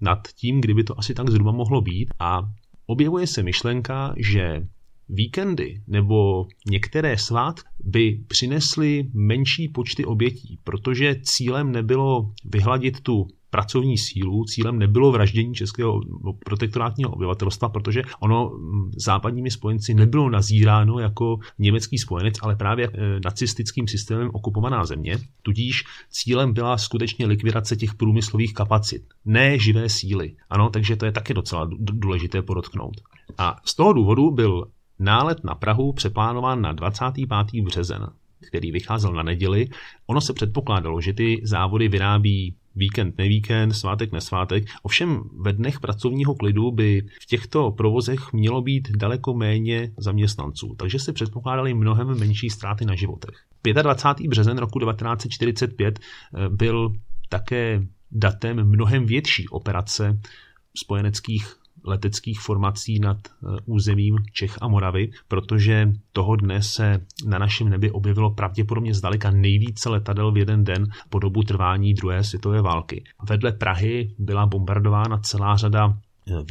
nad 0.00 0.28
tím, 0.28 0.60
kdyby 0.60 0.84
to 0.84 0.98
asi 0.98 1.14
tak 1.14 1.30
zhruba 1.30 1.52
mohlo 1.52 1.80
být. 1.80 2.14
A 2.18 2.42
objevuje 2.86 3.26
se 3.26 3.42
myšlenka, 3.42 4.14
že 4.16 4.66
víkendy 5.08 5.82
nebo 5.86 6.46
některé 6.70 7.18
svát 7.18 7.60
by 7.84 8.24
přinesly 8.28 9.10
menší 9.14 9.68
počty 9.68 10.04
obětí, 10.04 10.58
protože 10.64 11.16
cílem 11.22 11.72
nebylo 11.72 12.32
vyhladit 12.44 13.00
tu 13.00 13.26
pracovní 13.50 13.98
sílu, 13.98 14.44
cílem 14.44 14.78
nebylo 14.78 15.12
vraždění 15.12 15.54
českého 15.54 16.00
protektorátního 16.44 17.10
obyvatelstva, 17.10 17.68
protože 17.68 18.02
ono 18.20 18.52
západními 18.96 19.50
spojenci 19.50 19.94
nebylo 19.94 20.30
nazíráno 20.30 20.98
jako 20.98 21.38
německý 21.58 21.98
spojenec, 21.98 22.34
ale 22.42 22.56
právě 22.56 22.88
e, 22.88 23.20
nacistickým 23.24 23.88
systémem 23.88 24.30
okupovaná 24.32 24.84
země. 24.84 25.18
Tudíž 25.42 25.84
cílem 26.10 26.52
byla 26.52 26.78
skutečně 26.78 27.26
likvidace 27.26 27.76
těch 27.76 27.94
průmyslových 27.94 28.54
kapacit, 28.54 29.02
ne 29.24 29.58
živé 29.58 29.88
síly. 29.88 30.36
Ano, 30.50 30.70
takže 30.70 30.96
to 30.96 31.06
je 31.06 31.12
taky 31.12 31.34
docela 31.34 31.68
důležité 31.78 32.42
podotknout. 32.42 33.00
A 33.38 33.56
z 33.64 33.74
toho 33.74 33.92
důvodu 33.92 34.30
byl 34.30 34.66
Nálet 34.98 35.44
na 35.44 35.54
Prahu 35.54 35.92
přeplánován 35.92 36.60
na 36.60 36.72
25. 36.72 37.28
březen, 37.64 38.06
který 38.48 38.72
vycházel 38.72 39.12
na 39.12 39.22
neděli. 39.22 39.68
Ono 40.06 40.20
se 40.20 40.32
předpokládalo, 40.32 41.00
že 41.00 41.12
ty 41.12 41.40
závody 41.44 41.88
vyrábí 41.88 42.54
víkend, 42.76 43.18
nevíkend, 43.18 43.72
svátek, 43.72 44.12
nesvátek. 44.12 44.64
Ovšem 44.82 45.22
ve 45.40 45.52
dnech 45.52 45.80
pracovního 45.80 46.34
klidu 46.34 46.70
by 46.70 47.06
v 47.22 47.26
těchto 47.26 47.70
provozech 47.70 48.32
mělo 48.32 48.62
být 48.62 48.88
daleko 48.90 49.34
méně 49.34 49.92
zaměstnanců, 49.96 50.74
takže 50.78 50.98
se 50.98 51.12
předpokládaly 51.12 51.74
mnohem 51.74 52.18
menší 52.18 52.50
ztráty 52.50 52.84
na 52.84 52.94
životech. 52.94 53.34
25. 53.82 54.28
březen 54.28 54.58
roku 54.58 54.78
1945 54.78 55.98
eh, 55.98 56.48
byl 56.48 56.92
také 57.28 57.82
datem 58.10 58.64
mnohem 58.64 59.06
větší 59.06 59.48
operace 59.48 60.20
spojeneckých 60.76 61.56
leteckých 61.86 62.40
formací 62.40 62.98
nad 62.98 63.16
eh, 63.26 63.56
územím 63.64 64.16
Čech 64.32 64.58
a 64.60 64.68
Moravy, 64.68 65.10
protože 65.28 65.92
toho 66.12 66.36
dne 66.36 66.62
se 66.62 67.00
na 67.26 67.38
našem 67.38 67.68
nebi 67.68 67.90
objevilo 67.90 68.30
pravděpodobně 68.30 68.94
zdaleka 68.94 69.30
nejvíce 69.30 69.88
letadel 69.90 70.32
v 70.32 70.36
jeden 70.36 70.64
den 70.64 70.86
po 71.10 71.18
dobu 71.18 71.42
trvání 71.42 71.94
druhé 71.94 72.24
světové 72.24 72.62
války. 72.62 73.04
Vedle 73.28 73.52
Prahy 73.52 74.14
byla 74.18 74.46
bombardována 74.46 75.18
celá 75.18 75.56
řada 75.56 75.98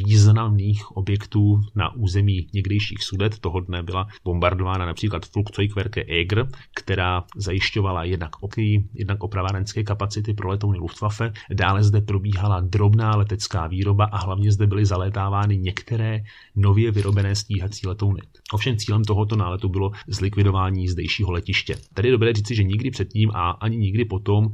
významných 0.05 0.91
objektů 0.91 1.61
na 1.75 1.95
území 1.95 2.47
někdejších 2.53 3.03
sudet. 3.03 3.39
Toho 3.39 3.59
dne 3.59 3.83
byla 3.83 4.07
bombardována 4.23 4.85
například 4.85 5.25
Flugzeugwerke 5.25 6.03
Eger, 6.03 6.47
která 6.75 7.23
zajišťovala 7.35 8.03
jednak, 8.03 8.43
oky, 8.43 8.87
jednak 8.93 9.23
opravárenské 9.23 9.83
kapacity 9.83 10.33
pro 10.33 10.49
letouny 10.49 10.77
Luftwaffe. 10.77 11.33
Dále 11.53 11.83
zde 11.83 12.01
probíhala 12.01 12.59
drobná 12.59 13.15
letecká 13.15 13.67
výroba 13.67 14.05
a 14.05 14.17
hlavně 14.17 14.51
zde 14.51 14.67
byly 14.67 14.85
zalétávány 14.85 15.57
některé 15.57 16.23
nově 16.55 16.91
vyrobené 16.91 17.35
stíhací 17.35 17.87
letouny. 17.87 18.21
Ovšem 18.53 18.77
cílem 18.77 19.03
tohoto 19.03 19.35
náletu 19.35 19.69
bylo 19.69 19.91
zlikvidování 20.07 20.87
zdejšího 20.87 21.31
letiště. 21.31 21.75
Tady 21.93 22.07
je 22.07 22.11
dobré 22.11 22.33
říci, 22.33 22.55
že 22.55 22.63
nikdy 22.63 22.91
předtím 22.91 23.31
a 23.33 23.51
ani 23.51 23.77
nikdy 23.77 24.05
potom 24.05 24.47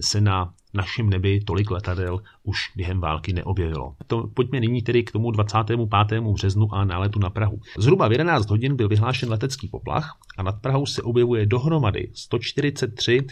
se 0.00 0.20
na 0.20 0.52
našem 0.74 1.10
nebi 1.10 1.40
tolik 1.40 1.70
letadel 1.70 2.20
už 2.42 2.58
během 2.76 3.00
války 3.00 3.32
neobjevilo. 3.32 3.94
To, 4.06 4.26
pojďme 4.34 4.60
nyní 4.60 4.82
tedy 4.82 5.02
k 5.02 5.12
tomu 5.12 5.30
25. 5.30 5.80
březnu 6.20 6.74
a 6.74 6.84
náletu 6.84 7.18
na 7.18 7.30
Prahu. 7.30 7.60
Zhruba 7.78 8.08
v 8.08 8.12
11 8.12 8.50
hodin 8.50 8.76
byl 8.76 8.88
vyhlášen 8.88 9.30
letecký 9.30 9.68
poplach 9.68 10.18
a 10.38 10.42
nad 10.42 10.60
Prahou 10.60 10.86
se 10.86 11.02
objevuje 11.02 11.46
dohromady 11.46 12.10
143 12.14 13.26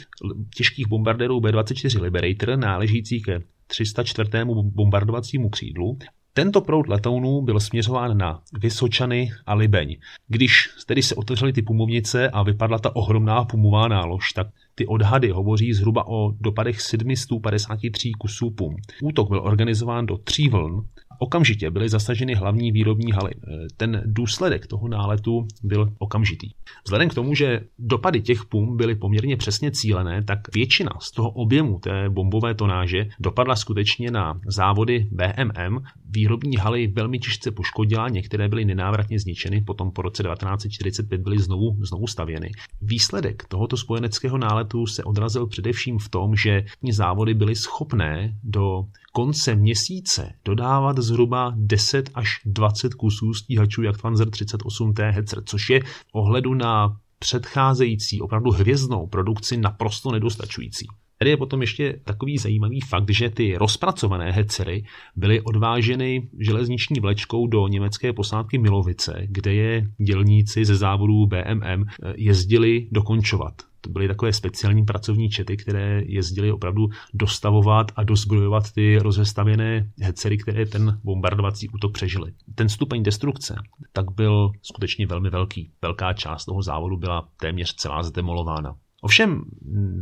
těžkých 0.56 0.88
bombardérů 0.88 1.40
B-24 1.40 2.02
Liberator 2.02 2.56
náležících 2.56 3.22
ke 3.22 3.40
304. 3.66 4.30
bombardovacímu 4.62 5.48
křídlu 5.48 5.98
tento 6.38 6.60
proud 6.60 6.88
letounů 6.88 7.42
byl 7.42 7.60
směřován 7.60 8.18
na 8.18 8.42
Vysočany 8.60 9.30
a 9.46 9.54
Libeň. 9.54 9.96
Když 10.28 10.68
tedy 10.86 11.02
se 11.02 11.14
otevřely 11.14 11.52
ty 11.52 11.62
pumovnice 11.62 12.30
a 12.30 12.42
vypadla 12.42 12.78
ta 12.78 12.96
ohromná 12.96 13.44
pumová 13.44 13.88
nálož, 13.88 14.32
tak 14.32 14.46
ty 14.78 14.86
odhady 14.86 15.30
hovoří 15.30 15.72
zhruba 15.72 16.08
o 16.08 16.32
dopadech 16.40 16.80
753 16.80 18.12
kusů 18.18 18.50
pum. 18.50 18.76
Útok 19.02 19.28
byl 19.28 19.40
organizován 19.40 20.06
do 20.06 20.16
tří 20.18 20.48
vln 20.48 20.82
Okamžitě 21.18 21.70
byly 21.70 21.88
zasaženy 21.88 22.34
hlavní 22.34 22.72
výrobní 22.72 23.12
haly. 23.12 23.30
E, 23.30 23.66
ten 23.76 24.02
důsledek 24.06 24.66
toho 24.66 24.88
náletu 24.88 25.46
byl 25.62 25.92
okamžitý. 25.98 26.50
Vzhledem 26.84 27.08
k 27.08 27.14
tomu, 27.14 27.34
že 27.34 27.60
dopady 27.78 28.20
těch 28.20 28.44
pum 28.44 28.76
byly 28.76 28.94
poměrně 28.94 29.36
přesně 29.36 29.70
cílené, 29.70 30.22
tak 30.22 30.54
většina 30.54 30.90
z 31.00 31.10
toho 31.10 31.30
objemu 31.30 31.78
té 31.78 32.08
bombové 32.08 32.54
tonáže 32.54 33.06
dopadla 33.20 33.56
skutečně 33.56 34.10
na 34.10 34.40
závody 34.46 35.08
BMM. 35.10 35.78
Výrobní 36.10 36.56
haly 36.56 36.86
velmi 36.86 37.18
těžce 37.18 37.50
poškodila, 37.50 38.08
některé 38.08 38.48
byly 38.48 38.64
nenávratně 38.64 39.18
zničeny, 39.18 39.60
potom 39.60 39.90
po 39.90 40.02
roce 40.02 40.22
1945 40.22 41.20
byly 41.20 41.38
znovu, 41.38 41.76
znovu 41.80 42.06
stavěny. 42.06 42.50
Výsledek 42.82 43.44
tohoto 43.48 43.76
spojeneckého 43.76 44.38
náletu 44.38 44.86
se 44.86 45.04
odrazil 45.04 45.46
především 45.46 45.98
v 45.98 46.08
tom, 46.08 46.36
že 46.36 46.64
závody 46.90 47.34
byly 47.34 47.56
schopné 47.56 48.38
do 48.44 48.84
konce 49.12 49.54
měsíce 49.54 50.32
dodávat 50.44 50.98
zhruba 50.98 51.52
10 51.56 52.10
až 52.14 52.28
20 52.44 52.94
kusů 52.94 53.34
stíhačů 53.34 53.82
Jagdpanzer 53.82 54.28
38T 54.28 55.10
Hetzer, 55.10 55.42
což 55.44 55.70
je 55.70 55.80
ohledu 56.12 56.54
na 56.54 56.96
předcházející 57.18 58.20
opravdu 58.20 58.50
hvězdnou 58.50 59.06
produkci 59.06 59.56
naprosto 59.56 60.12
nedostačující. 60.12 60.86
Tady 61.18 61.30
je 61.30 61.36
potom 61.36 61.60
ještě 61.60 62.00
takový 62.04 62.38
zajímavý 62.38 62.80
fakt, 62.80 63.10
že 63.10 63.30
ty 63.30 63.56
rozpracované 63.56 64.32
hecery 64.32 64.84
byly 65.16 65.40
odváženy 65.40 66.28
železniční 66.38 67.00
vlečkou 67.00 67.46
do 67.46 67.68
německé 67.68 68.12
posádky 68.12 68.58
Milovice, 68.58 69.26
kde 69.28 69.54
je 69.54 69.90
dělníci 70.06 70.64
ze 70.64 70.76
závodů 70.76 71.26
BMM 71.26 71.84
jezdili 72.16 72.88
dokončovat. 72.92 73.67
To 73.80 73.90
byly 73.90 74.08
takové 74.08 74.32
speciální 74.32 74.84
pracovní 74.84 75.30
čety, 75.30 75.56
které 75.56 76.02
jezdily 76.06 76.52
opravdu 76.52 76.88
dostavovat 77.14 77.92
a 77.96 78.04
dozbrojovat 78.04 78.72
ty 78.72 78.98
rozestavěné 78.98 79.90
hecery, 80.02 80.38
které 80.38 80.66
ten 80.66 81.00
bombardovací 81.04 81.68
útok 81.68 81.92
přežili. 81.92 82.32
Ten 82.54 82.68
stupeň 82.68 83.02
destrukce 83.02 83.56
tak 83.92 84.10
byl 84.16 84.50
skutečně 84.62 85.06
velmi 85.06 85.30
velký. 85.30 85.70
Velká 85.82 86.12
část 86.12 86.44
toho 86.44 86.62
závodu 86.62 86.96
byla 86.96 87.28
téměř 87.40 87.74
celá 87.74 88.02
zdemolována. 88.02 88.74
Ovšem, 89.00 89.44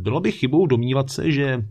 bylo 0.01 0.19
by 0.19 0.31
chybou 0.31 0.65
domnívat 0.67 1.09
se, 1.09 1.31
že 1.31 1.67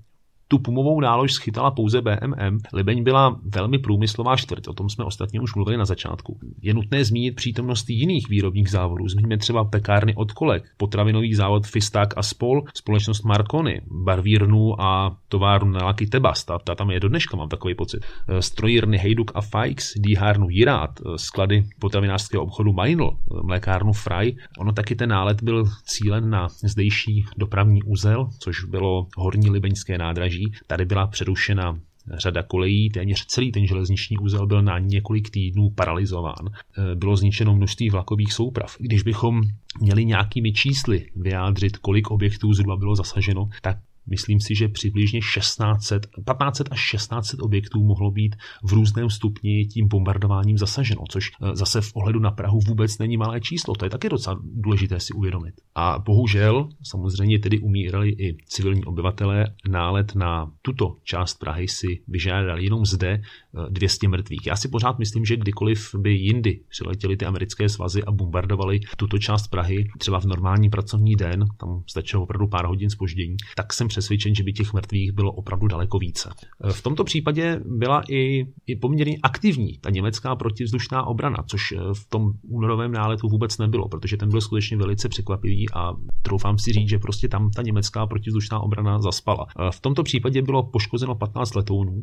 tu 0.48 0.58
pumovou 0.58 1.00
nálož 1.00 1.32
schytala 1.32 1.70
pouze 1.70 2.00
BMM. 2.00 2.58
Libeň 2.72 3.04
byla 3.04 3.40
velmi 3.44 3.78
průmyslová 3.78 4.36
čtvrť, 4.36 4.68
o 4.68 4.72
tom 4.72 4.88
jsme 4.88 5.04
ostatně 5.04 5.40
už 5.40 5.54
mluvili 5.54 5.76
na 5.76 5.84
začátku. 5.84 6.38
Je 6.62 6.74
nutné 6.74 7.04
zmínit 7.04 7.34
přítomnost 7.34 7.90
jiných 7.90 8.28
výrobních 8.28 8.70
závodů. 8.70 9.08
Zmíníme 9.08 9.38
třeba 9.38 9.64
pekárny 9.64 10.14
od 10.14 10.32
kolek, 10.32 10.64
potravinový 10.76 11.34
závod 11.34 11.66
Fisták 11.66 12.14
a 12.16 12.22
Spol, 12.22 12.62
společnost 12.74 13.24
Marconi, 13.24 13.80
barvírnu 13.90 14.82
a 14.82 15.16
továrnu 15.28 15.70
na 15.70 15.84
Laky 15.84 16.06
Tebas, 16.06 16.44
ta, 16.44 16.58
ta 16.58 16.74
tam 16.74 16.90
je 16.90 17.00
do 17.00 17.08
dneška, 17.08 17.36
mám 17.36 17.48
takový 17.48 17.74
pocit. 17.74 18.04
Eh, 18.28 18.42
strojírny 18.42 18.98
Hejduk 18.98 19.32
a 19.34 19.40
Fikes, 19.40 19.92
dýhárnu 19.96 20.46
Jirát, 20.50 20.90
eh, 21.00 21.18
sklady 21.18 21.64
potravinářského 21.78 22.42
obchodu 22.42 22.72
Mainl, 22.72 23.10
eh, 23.10 23.42
mlékárnu 23.42 23.92
Fry. 23.92 24.36
Ono 24.58 24.72
taky 24.72 24.94
ten 24.94 25.08
nálet 25.10 25.42
byl 25.42 25.64
cílen 25.84 26.30
na 26.30 26.48
zdejší 26.48 27.24
dopravní 27.36 27.82
úzel, 27.82 28.28
což 28.38 28.64
bylo 28.64 29.06
horní 29.16 29.50
libeňské 29.50 29.98
nádraží. 29.98 30.35
Tady 30.66 30.84
byla 30.84 31.06
přerušena 31.06 31.80
řada 32.12 32.42
kolejí, 32.42 32.90
téměř 32.90 33.26
celý 33.26 33.52
ten 33.52 33.66
železniční 33.66 34.18
úzel 34.18 34.46
byl 34.46 34.62
na 34.62 34.78
několik 34.78 35.30
týdnů 35.30 35.70
paralizován. 35.70 36.50
Bylo 36.94 37.16
zničeno 37.16 37.56
množství 37.56 37.90
vlakových 37.90 38.32
souprav. 38.32 38.76
Když 38.78 39.02
bychom 39.02 39.42
měli 39.80 40.04
nějakými 40.04 40.52
čísly 40.52 41.10
vyjádřit, 41.16 41.76
kolik 41.76 42.10
objektů 42.10 42.54
zhruba 42.54 42.76
bylo 42.76 42.96
zasaženo, 42.96 43.48
tak 43.62 43.76
Myslím 44.06 44.40
si, 44.40 44.54
že 44.54 44.68
přibližně 44.68 45.20
1600, 45.20 46.06
1500 46.06 46.68
až 46.70 46.90
1600 46.90 47.40
objektů 47.40 47.84
mohlo 47.84 48.10
být 48.10 48.36
v 48.62 48.72
různém 48.72 49.10
stupni 49.10 49.66
tím 49.66 49.88
bombardováním 49.88 50.58
zasaženo, 50.58 51.02
což 51.10 51.30
eh, 51.30 51.56
zase 51.56 51.80
v 51.80 51.92
ohledu 51.94 52.20
na 52.20 52.30
Prahu 52.30 52.60
vůbec 52.60 52.98
není 52.98 53.16
malé 53.16 53.40
číslo. 53.40 53.74
To 53.74 53.84
je 53.84 53.90
taky 53.90 54.08
docela 54.08 54.40
důležité 54.42 55.00
si 55.00 55.12
uvědomit. 55.12 55.54
A 55.74 55.98
bohužel 55.98 56.68
samozřejmě 56.82 57.38
tedy 57.38 57.58
umírali 57.58 58.08
i 58.10 58.36
civilní 58.46 58.84
obyvatelé. 58.84 59.46
Nálet 59.68 60.14
na 60.14 60.52
tuto 60.62 60.96
část 61.04 61.34
Prahy 61.34 61.68
si 61.68 62.00
vyžádali 62.08 62.64
jenom 62.64 62.84
zde 62.86 63.22
200 63.70 64.06
eh, 64.06 64.08
mrtvých. 64.08 64.46
Já 64.46 64.56
si 64.56 64.68
pořád 64.68 64.98
myslím, 64.98 65.24
že 65.24 65.36
kdykoliv 65.36 65.94
by 65.94 66.12
jindy 66.12 66.60
přiletěly 66.68 67.16
ty 67.16 67.24
americké 67.24 67.68
svazy 67.68 68.04
a 68.04 68.12
bombardovali 68.12 68.80
tuto 68.96 69.18
část 69.18 69.48
Prahy, 69.48 69.88
třeba 69.98 70.20
v 70.20 70.24
normální 70.24 70.70
pracovní 70.70 71.14
den, 71.14 71.44
tam 71.56 71.82
stačilo 71.86 72.22
opravdu 72.22 72.46
pár 72.46 72.66
hodin 72.66 72.90
spoždění, 72.90 73.36
tak 73.56 73.72
jsem 73.72 73.88
přesvědčen, 73.96 74.34
že 74.34 74.42
by 74.42 74.52
těch 74.52 74.72
mrtvých 74.72 75.12
bylo 75.12 75.32
opravdu 75.32 75.66
daleko 75.66 75.98
více. 75.98 76.30
V 76.72 76.82
tomto 76.82 77.04
případě 77.04 77.60
byla 77.64 78.02
i, 78.08 78.46
i 78.66 78.76
poměrně 78.76 79.16
aktivní 79.22 79.78
ta 79.78 79.90
německá 79.90 80.36
protivzdušná 80.36 81.06
obrana, 81.06 81.36
což 81.46 81.74
v 81.92 82.08
tom 82.08 82.32
únorovém 82.48 82.92
náletu 82.92 83.28
vůbec 83.28 83.58
nebylo, 83.58 83.88
protože 83.88 84.16
ten 84.16 84.28
byl 84.28 84.40
skutečně 84.40 84.76
velice 84.76 85.08
překvapivý 85.08 85.66
a 85.74 85.92
troufám 86.22 86.58
si 86.58 86.72
říct, 86.72 86.88
že 86.88 86.98
prostě 86.98 87.28
tam 87.28 87.50
ta 87.50 87.62
německá 87.62 88.06
protivzdušná 88.06 88.60
obrana 88.60 88.98
zaspala. 88.98 89.46
V 89.70 89.80
tomto 89.80 90.02
případě 90.02 90.42
bylo 90.42 90.62
poškozeno 90.62 91.14
15 91.14 91.54
letounů. 91.54 92.02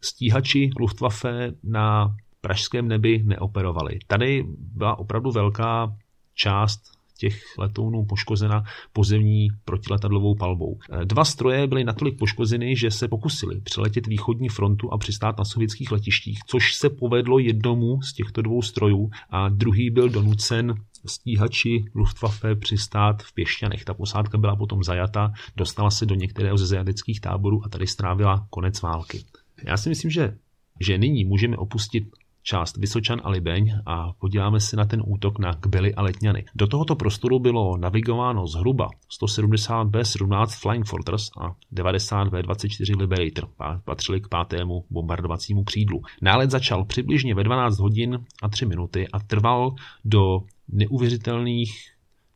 Stíhači 0.00 0.70
Luftwaffe 0.80 1.52
na 1.64 2.16
pražském 2.40 2.88
nebi 2.88 3.22
neoperovali. 3.24 3.98
Tady 4.06 4.44
byla 4.58 4.98
opravdu 4.98 5.30
velká 5.30 5.96
část 6.34 6.80
těch 7.20 7.58
letounů 7.58 8.04
poškozena 8.04 8.64
pozemní 8.92 9.48
protiletadlovou 9.64 10.34
palbou. 10.34 10.78
Dva 11.04 11.24
stroje 11.24 11.66
byly 11.66 11.84
natolik 11.84 12.18
poškozeny, 12.18 12.76
že 12.76 12.90
se 12.90 13.08
pokusili 13.08 13.60
přeletět 13.60 14.06
východní 14.06 14.48
frontu 14.48 14.92
a 14.92 14.98
přistát 14.98 15.38
na 15.38 15.44
sovětských 15.44 15.92
letištích, 15.92 16.38
což 16.46 16.74
se 16.74 16.90
povedlo 16.90 17.38
jednomu 17.38 18.02
z 18.02 18.12
těchto 18.12 18.42
dvou 18.42 18.62
strojů 18.62 19.10
a 19.30 19.48
druhý 19.48 19.90
byl 19.90 20.08
donucen 20.08 20.74
stíhači 21.06 21.84
Luftwaffe 21.94 22.54
přistát 22.54 23.22
v 23.22 23.34
Pěšťanech. 23.34 23.84
Ta 23.84 23.94
posádka 23.94 24.38
byla 24.38 24.56
potom 24.56 24.84
zajata, 24.84 25.32
dostala 25.56 25.90
se 25.90 26.06
do 26.06 26.14
některého 26.14 26.58
ze 26.58 26.66
zajateckých 26.66 27.20
táborů 27.20 27.64
a 27.64 27.68
tady 27.68 27.86
strávila 27.86 28.46
konec 28.50 28.82
války. 28.82 29.24
Já 29.64 29.76
si 29.76 29.88
myslím, 29.88 30.10
že 30.10 30.36
že 30.80 30.98
nyní 30.98 31.24
můžeme 31.24 31.56
opustit 31.56 32.04
část 32.50 32.76
Vysočan 32.76 33.20
a 33.24 33.30
Libeň 33.30 33.74
a 33.86 34.12
podíváme 34.12 34.60
se 34.60 34.76
na 34.76 34.84
ten 34.84 35.02
útok 35.06 35.38
na 35.38 35.54
Kbely 35.54 35.94
a 35.94 36.02
Letňany. 36.02 36.44
Do 36.54 36.66
tohoto 36.66 36.96
prostoru 36.96 37.38
bylo 37.38 37.76
navigováno 37.76 38.46
zhruba 38.46 38.88
170 39.08 39.84
B-17 39.84 40.46
Flying 40.60 40.86
Fortress 40.86 41.30
a 41.40 41.54
90 41.72 42.28
B-24 42.28 42.98
Liberator, 42.98 43.48
patřili 43.84 44.20
k 44.20 44.28
pátému 44.28 44.84
bombardovacímu 44.90 45.64
křídlu. 45.64 46.02
Nálet 46.22 46.50
začal 46.50 46.84
přibližně 46.84 47.34
ve 47.34 47.44
12 47.44 47.78
hodin 47.78 48.18
a 48.42 48.48
3 48.48 48.66
minuty 48.66 49.08
a 49.12 49.18
trval 49.18 49.74
do 50.04 50.40
neuvěřitelných 50.68 51.72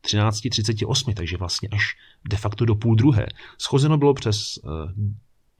13.38, 0.04 1.14
takže 1.14 1.36
vlastně 1.36 1.68
až 1.72 1.82
de 2.30 2.36
facto 2.36 2.64
do 2.64 2.74
půl 2.74 2.94
druhé. 2.94 3.26
Schozeno 3.58 3.98
bylo 3.98 4.14
přes 4.14 4.58
eh, 4.58 4.68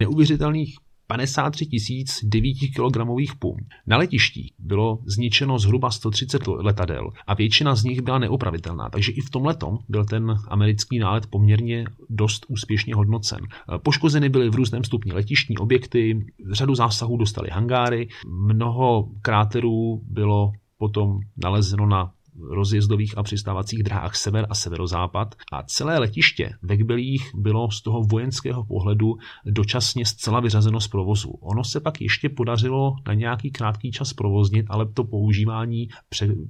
neuvěřitelných 0.00 0.78
53 1.06 1.66
tisíc 1.66 2.20
9 2.24 2.54
kg 2.76 2.98
pum. 3.38 3.56
Na 3.86 3.96
letištích 3.96 4.52
bylo 4.58 4.98
zničeno 5.06 5.58
zhruba 5.58 5.90
130 5.90 6.46
letadel 6.46 7.10
a 7.26 7.34
většina 7.34 7.74
z 7.74 7.84
nich 7.84 8.00
byla 8.00 8.18
neopravitelná, 8.18 8.88
takže 8.90 9.12
i 9.12 9.20
v 9.20 9.30
tom 9.30 9.46
letom 9.46 9.78
byl 9.88 10.04
ten 10.04 10.36
americký 10.48 10.98
nálet 10.98 11.26
poměrně 11.26 11.84
dost 12.10 12.46
úspěšně 12.48 12.94
hodnocen. 12.94 13.40
Poškozeny 13.82 14.28
byly 14.28 14.50
v 14.50 14.54
různém 14.54 14.84
stupni 14.84 15.12
letištní 15.12 15.58
objekty, 15.58 16.26
řadu 16.52 16.74
zásahů 16.74 17.16
dostali 17.16 17.50
hangáry, 17.50 18.08
mnoho 18.26 19.08
kráterů 19.22 20.02
bylo 20.04 20.52
potom 20.78 21.18
nalezeno 21.44 21.86
na 21.86 22.12
rozjezdových 22.50 23.18
a 23.18 23.22
přistávacích 23.22 23.82
dráhách 23.82 24.16
sever 24.16 24.46
a 24.50 24.54
severozápad 24.54 25.34
a 25.52 25.62
celé 25.62 25.98
letiště 25.98 26.50
ve 26.62 26.76
Kbelích 26.76 27.30
bylo 27.34 27.70
z 27.70 27.82
toho 27.82 28.02
vojenského 28.02 28.64
pohledu 28.64 29.14
dočasně 29.46 30.06
zcela 30.06 30.40
vyřazeno 30.40 30.80
z 30.80 30.88
provozu. 30.88 31.30
Ono 31.30 31.64
se 31.64 31.80
pak 31.80 32.00
ještě 32.00 32.28
podařilo 32.28 32.96
na 33.06 33.14
nějaký 33.14 33.50
krátký 33.50 33.90
čas 33.90 34.12
provoznit, 34.12 34.66
ale 34.68 34.86
to 34.86 35.04
používání 35.04 35.88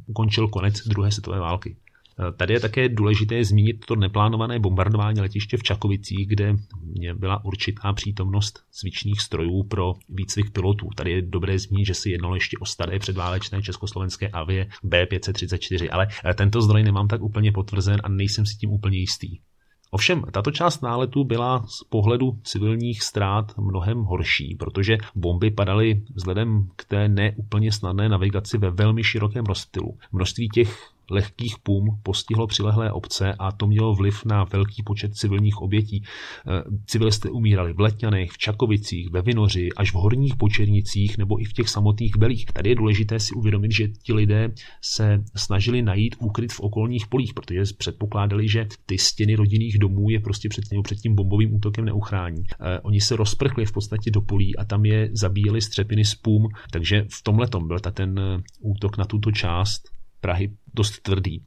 ukončil 0.06 0.48
konec 0.48 0.88
druhé 0.88 1.10
světové 1.10 1.40
války. 1.40 1.76
Tady 2.36 2.54
je 2.54 2.60
také 2.60 2.88
důležité 2.88 3.44
zmínit 3.44 3.84
to 3.86 3.96
neplánované 3.96 4.58
bombardování 4.58 5.20
letiště 5.20 5.56
v 5.56 5.62
Čakovicích, 5.62 6.28
kde 6.28 6.54
byla 7.14 7.44
určitá 7.44 7.92
přítomnost 7.92 8.60
cvičných 8.70 9.20
strojů 9.20 9.62
pro 9.62 9.94
výcvik 10.08 10.50
pilotů. 10.50 10.88
Tady 10.96 11.10
je 11.10 11.22
dobré 11.22 11.58
zmínit, 11.58 11.86
že 11.86 11.94
se 11.94 12.10
jednalo 12.10 12.34
ještě 12.34 12.56
o 12.60 12.66
staré 12.66 12.98
předválečné 12.98 13.62
československé 13.62 14.28
avie 14.28 14.66
B534, 14.84 15.88
ale 15.92 16.34
tento 16.34 16.62
zdroj 16.62 16.82
nemám 16.82 17.08
tak 17.08 17.22
úplně 17.22 17.52
potvrzen 17.52 18.00
a 18.04 18.08
nejsem 18.08 18.46
si 18.46 18.56
tím 18.56 18.70
úplně 18.70 18.98
jistý. 18.98 19.38
Ovšem, 19.90 20.22
tato 20.32 20.50
část 20.50 20.82
náletu 20.82 21.24
byla 21.24 21.66
z 21.66 21.84
pohledu 21.84 22.38
civilních 22.44 23.02
ztrát 23.02 23.58
mnohem 23.58 23.98
horší, 23.98 24.56
protože 24.58 24.98
bomby 25.14 25.50
padaly 25.50 26.02
vzhledem 26.14 26.68
k 26.76 26.84
té 26.84 27.08
neúplně 27.08 27.72
snadné 27.72 28.08
navigaci 28.08 28.58
ve 28.58 28.70
velmi 28.70 29.04
širokém 29.04 29.44
rozptylu. 29.44 29.98
Množství 30.12 30.48
těch 30.48 30.93
lehkých 31.10 31.58
pum 31.62 32.00
postihlo 32.02 32.46
přilehlé 32.46 32.92
obce 32.92 33.34
a 33.38 33.52
to 33.52 33.66
mělo 33.66 33.94
vliv 33.94 34.24
na 34.24 34.44
velký 34.44 34.82
počet 34.82 35.14
civilních 35.14 35.56
obětí. 35.56 36.02
Eh, 36.02 36.62
civilisté 36.86 37.30
umírali 37.30 37.72
v 37.72 37.80
Letňanech, 37.80 38.30
v 38.30 38.38
Čakovicích, 38.38 39.10
ve 39.10 39.22
Vinoři, 39.22 39.68
až 39.76 39.92
v 39.92 39.94
horních 39.94 40.36
počernicích 40.36 41.18
nebo 41.18 41.40
i 41.40 41.44
v 41.44 41.52
těch 41.52 41.68
samotných 41.68 42.16
belích. 42.16 42.46
Tady 42.46 42.70
je 42.70 42.74
důležité 42.74 43.20
si 43.20 43.34
uvědomit, 43.34 43.72
že 43.72 43.88
ti 43.88 44.12
lidé 44.12 44.52
se 44.80 45.24
snažili 45.36 45.82
najít 45.82 46.16
úkryt 46.18 46.52
v 46.52 46.60
okolních 46.60 47.06
polích, 47.06 47.34
protože 47.34 47.62
předpokládali, 47.78 48.48
že 48.48 48.66
ty 48.86 48.98
stěny 48.98 49.34
rodinných 49.34 49.78
domů 49.78 50.10
je 50.10 50.20
prostě 50.20 50.48
před, 50.48 50.64
před 50.82 50.98
tím 50.98 51.14
bombovým 51.14 51.54
útokem 51.54 51.84
neuchrání. 51.84 52.42
Eh, 52.60 52.80
oni 52.80 53.00
se 53.00 53.16
rozprchli 53.16 53.66
v 53.66 53.72
podstatě 53.72 54.10
do 54.10 54.20
polí 54.20 54.56
a 54.56 54.64
tam 54.64 54.84
je 54.84 55.10
zabíjeli 55.12 55.60
střepiny 55.60 56.04
z 56.04 56.14
pum, 56.14 56.48
takže 56.72 57.06
v 57.10 57.22
tomhle 57.22 57.46
byl 57.66 57.78
ta 57.78 57.90
ten 57.90 58.18
eh, 58.18 58.42
útok 58.60 58.98
na 58.98 59.04
tuto 59.04 59.32
část 59.32 59.94
Prahy 60.24 60.50
dost 60.74 61.00
tvrdý. 61.02 61.42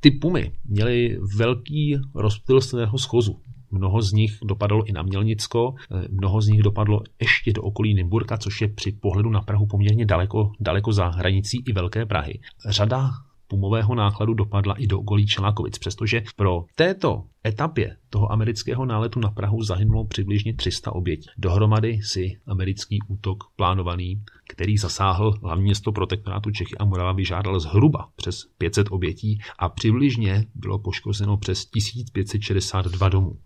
Ty 0.00 0.10
pumy 0.10 0.52
měly 0.64 1.18
velký 1.36 1.96
rozptyl 2.14 2.60
svého 2.60 2.98
schozu. 2.98 3.40
Mnoho 3.70 4.02
z 4.02 4.12
nich 4.12 4.38
dopadlo 4.44 4.84
i 4.84 4.92
na 4.92 5.02
Mělnicko, 5.02 5.74
mnoho 6.10 6.40
z 6.40 6.48
nich 6.48 6.62
dopadlo 6.62 7.02
ještě 7.20 7.52
do 7.52 7.62
okolí 7.62 7.94
Nymburka, 7.94 8.36
což 8.36 8.60
je 8.60 8.68
při 8.68 8.92
pohledu 8.92 9.30
na 9.30 9.40
Prahu 9.40 9.66
poměrně 9.66 10.06
daleko, 10.06 10.52
daleko 10.60 10.92
za 10.92 11.08
hranicí 11.08 11.62
i 11.66 11.72
Velké 11.72 12.06
Prahy. 12.06 12.40
Řada 12.68 13.10
pumového 13.46 13.94
nákladu 13.94 14.34
dopadla 14.34 14.74
i 14.74 14.86
do 14.86 15.00
okolí 15.00 15.26
Čelákovic, 15.26 15.78
přestože 15.78 16.22
pro 16.36 16.64
této 16.74 17.24
etapě 17.48 17.96
toho 18.10 18.32
amerického 18.32 18.86
náletu 18.86 19.20
na 19.20 19.30
Prahu 19.30 19.62
zahynulo 19.62 20.04
přibližně 20.04 20.54
300 20.54 20.92
obětí. 20.92 21.26
Dohromady 21.38 22.00
si 22.02 22.40
americký 22.46 22.98
útok 23.08 23.44
plánovaný, 23.56 24.22
který 24.48 24.76
zasáhl 24.76 25.38
hlavní 25.42 25.64
město 25.64 25.92
protektorátu 25.92 26.50
Čechy 26.50 26.76
a 26.78 26.84
Morava, 26.84 27.12
vyžádal 27.12 27.60
zhruba 27.60 28.08
přes 28.16 28.44
500 28.58 28.86
obětí 28.90 29.38
a 29.58 29.68
přibližně 29.68 30.44
bylo 30.54 30.78
poškozeno 30.78 31.36
přes 31.36 31.64
1562 31.64 33.08
domů. 33.08 33.38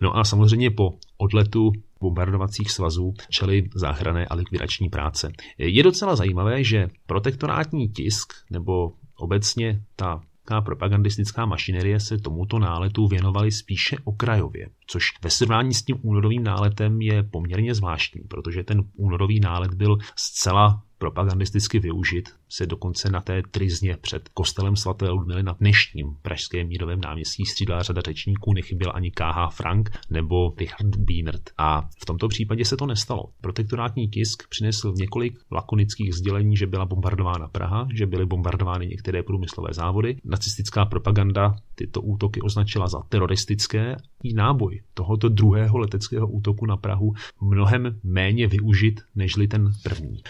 No 0.00 0.16
a 0.16 0.24
samozřejmě 0.24 0.70
po 0.70 0.98
odletu 1.16 1.72
bombardovacích 2.00 2.70
svazů 2.70 3.14
čeli 3.30 3.68
záchrané 3.74 4.26
a 4.26 4.34
likvidační 4.34 4.88
práce. 4.88 5.32
Je 5.58 5.82
docela 5.82 6.16
zajímavé, 6.16 6.64
že 6.64 6.88
protektorátní 7.06 7.88
tisk 7.88 8.32
nebo 8.50 8.92
obecně 9.16 9.82
ta 9.96 10.20
nacistická 10.46 10.60
propagandistická 10.60 11.46
mašinerie 11.46 12.00
se 12.00 12.18
tomuto 12.18 12.58
náletu 12.58 13.08
věnovali 13.08 13.52
spíše 13.52 13.96
okrajově, 14.04 14.68
což 14.86 15.02
ve 15.22 15.30
srovnání 15.30 15.74
s 15.74 15.82
tím 15.82 15.98
únorovým 16.02 16.44
náletem 16.44 17.00
je 17.00 17.22
poměrně 17.22 17.74
zvláštní, 17.74 18.22
protože 18.28 18.64
ten 18.64 18.84
únorový 18.96 19.40
nálet 19.40 19.74
byl 19.74 19.98
zcela 20.16 20.82
propagandisticky 20.98 21.78
využit, 21.78 22.28
se 22.48 22.66
dokonce 22.66 23.10
na 23.10 23.20
té 23.20 23.42
trizně 23.50 23.96
před 24.00 24.28
kostelem 24.28 24.76
svaté 24.76 25.08
Ludmily 25.08 25.42
na 25.42 25.52
dnešním 25.52 26.16
pražském 26.22 26.68
mírovém 26.68 27.00
náměstí 27.00 27.46
střídala 27.46 27.82
řada 27.82 28.00
řečníků, 28.00 28.52
nechyběl 28.52 28.92
ani 28.94 29.10
K.H. 29.10 29.48
Frank 29.48 29.90
nebo 30.10 30.54
Richard 30.58 30.96
Bienert. 30.96 31.50
A 31.58 31.88
v 32.02 32.06
tomto 32.06 32.28
případě 32.28 32.64
se 32.64 32.76
to 32.76 32.86
nestalo. 32.86 33.24
Protektorátní 33.40 34.08
tisk 34.08 34.48
přinesl 34.48 34.92
několik 34.96 35.38
lakonických 35.50 36.14
sdělení, 36.14 36.56
že 36.56 36.66
byla 36.66 36.84
bombardována 36.84 37.48
Praha, 37.48 37.88
že 37.94 38.06
byly 38.06 38.26
bombardovány 38.26 38.86
některé 38.86 39.22
průmyslové 39.22 39.68
závody. 39.72 40.16
Nacistická 40.24 40.84
propaganda 40.84 41.56
tyto 41.74 42.02
útoky 42.02 42.40
označila 42.40 42.88
za 42.88 42.98
teroristické. 43.08 43.96
I 44.22 44.34
náboj 44.34 44.82
tohoto 44.94 45.28
druhého 45.28 45.78
leteckého 45.78 46.28
útoku 46.28 46.66
na 46.66 46.76
Prahu 46.76 47.14
mnohem 47.40 48.00
méně 48.04 48.46
využit 48.46 49.00
nežli 49.14 49.48
ten 49.48 49.72
první. 49.82 50.22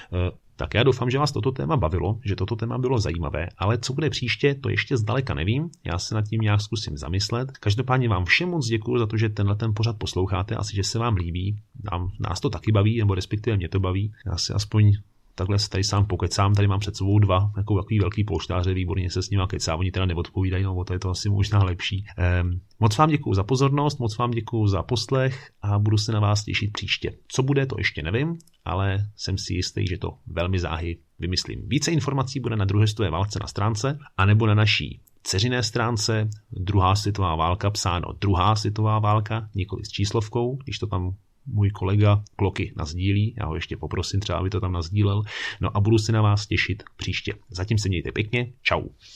Tak 0.56 0.74
já 0.74 0.82
doufám, 0.82 1.10
že 1.10 1.18
vás 1.18 1.32
toto 1.32 1.52
téma 1.52 1.76
bavilo, 1.76 2.18
že 2.24 2.36
toto 2.36 2.56
téma 2.56 2.78
bylo 2.78 2.98
zajímavé, 2.98 3.48
ale 3.58 3.78
co 3.78 3.92
bude 3.92 4.10
příště, 4.10 4.54
to 4.54 4.68
ještě 4.68 4.96
zdaleka 4.96 5.34
nevím. 5.34 5.70
Já 5.84 5.98
se 5.98 6.14
nad 6.14 6.28
tím 6.28 6.40
nějak 6.40 6.60
zkusím 6.60 6.96
zamyslet. 6.96 7.58
Každopádně 7.58 8.08
vám 8.08 8.24
všem 8.24 8.48
moc 8.48 8.66
děkuji 8.66 8.98
za 8.98 9.06
to, 9.06 9.16
že 9.16 9.28
tenhle 9.28 9.56
ten 9.56 9.74
pořad 9.74 9.96
posloucháte, 9.98 10.56
asi 10.56 10.76
že 10.76 10.84
se 10.84 10.98
vám 10.98 11.14
líbí. 11.14 11.56
Nám, 11.92 12.10
nás 12.20 12.40
to 12.40 12.50
taky 12.50 12.72
baví, 12.72 12.98
nebo 12.98 13.14
respektive 13.14 13.56
mě 13.56 13.68
to 13.68 13.80
baví. 13.80 14.12
Já 14.26 14.36
si 14.36 14.52
aspoň 14.52 14.92
takhle 15.36 15.58
se 15.58 15.70
tady 15.70 15.84
sám 15.84 16.06
pokecám, 16.06 16.54
tady 16.54 16.68
mám 16.68 16.80
před 16.80 16.96
sebou 16.96 17.18
dva 17.18 17.52
jako 17.56 17.76
takový 17.76 17.98
velký 17.98 18.24
polštáře, 18.24 18.74
výborně 18.74 19.10
se 19.10 19.22
s 19.22 19.30
nimi 19.30 19.42
kecá, 19.48 19.76
oni 19.76 19.90
teda 19.90 20.06
neodpovídají, 20.06 20.64
no 20.64 20.84
to 20.84 20.92
je 20.92 20.98
to 20.98 21.10
asi 21.10 21.28
možná 21.28 21.64
lepší. 21.64 22.04
Ehm, 22.16 22.60
moc 22.80 22.96
vám 22.96 23.10
děkuji 23.10 23.34
za 23.34 23.44
pozornost, 23.44 24.00
moc 24.00 24.18
vám 24.18 24.30
děkuji 24.30 24.66
za 24.66 24.82
poslech 24.82 25.50
a 25.62 25.78
budu 25.78 25.98
se 25.98 26.12
na 26.12 26.20
vás 26.20 26.44
těšit 26.44 26.72
příště. 26.72 27.12
Co 27.28 27.42
bude, 27.42 27.66
to 27.66 27.74
ještě 27.78 28.02
nevím, 28.02 28.38
ale 28.64 28.98
jsem 29.16 29.38
si 29.38 29.54
jistý, 29.54 29.86
že 29.86 29.98
to 29.98 30.18
velmi 30.26 30.58
záhy 30.58 30.98
vymyslím. 31.18 31.68
Více 31.68 31.90
informací 31.90 32.40
bude 32.40 32.56
na 32.56 32.64
druhé 32.64 32.86
světové 32.86 33.10
válce 33.10 33.38
na 33.42 33.46
stránce, 33.46 33.98
anebo 34.16 34.46
na 34.46 34.54
naší 34.54 35.00
ceřiné 35.22 35.62
stránce 35.62 36.28
druhá 36.52 36.96
světová 36.96 37.34
válka, 37.34 37.70
psáno 37.70 38.12
druhá 38.20 38.56
světová 38.56 38.98
válka, 38.98 39.48
nikoli 39.54 39.84
s 39.84 39.88
číslovkou, 39.88 40.56
když 40.64 40.78
to 40.78 40.86
tam 40.86 41.14
můj 41.46 41.70
kolega 41.70 42.22
Kloky 42.36 42.72
nazdílí, 42.76 43.34
já 43.38 43.46
ho 43.46 43.54
ještě 43.54 43.76
poprosím 43.76 44.20
třeba, 44.20 44.38
aby 44.38 44.50
to 44.50 44.60
tam 44.60 44.72
nazdílel, 44.72 45.22
no 45.60 45.76
a 45.76 45.80
budu 45.80 45.98
se 45.98 46.12
na 46.12 46.22
vás 46.22 46.46
těšit 46.46 46.82
příště. 46.96 47.34
Zatím 47.50 47.78
se 47.78 47.88
mějte 47.88 48.12
pěkně, 48.12 48.52
čau. 48.62 48.82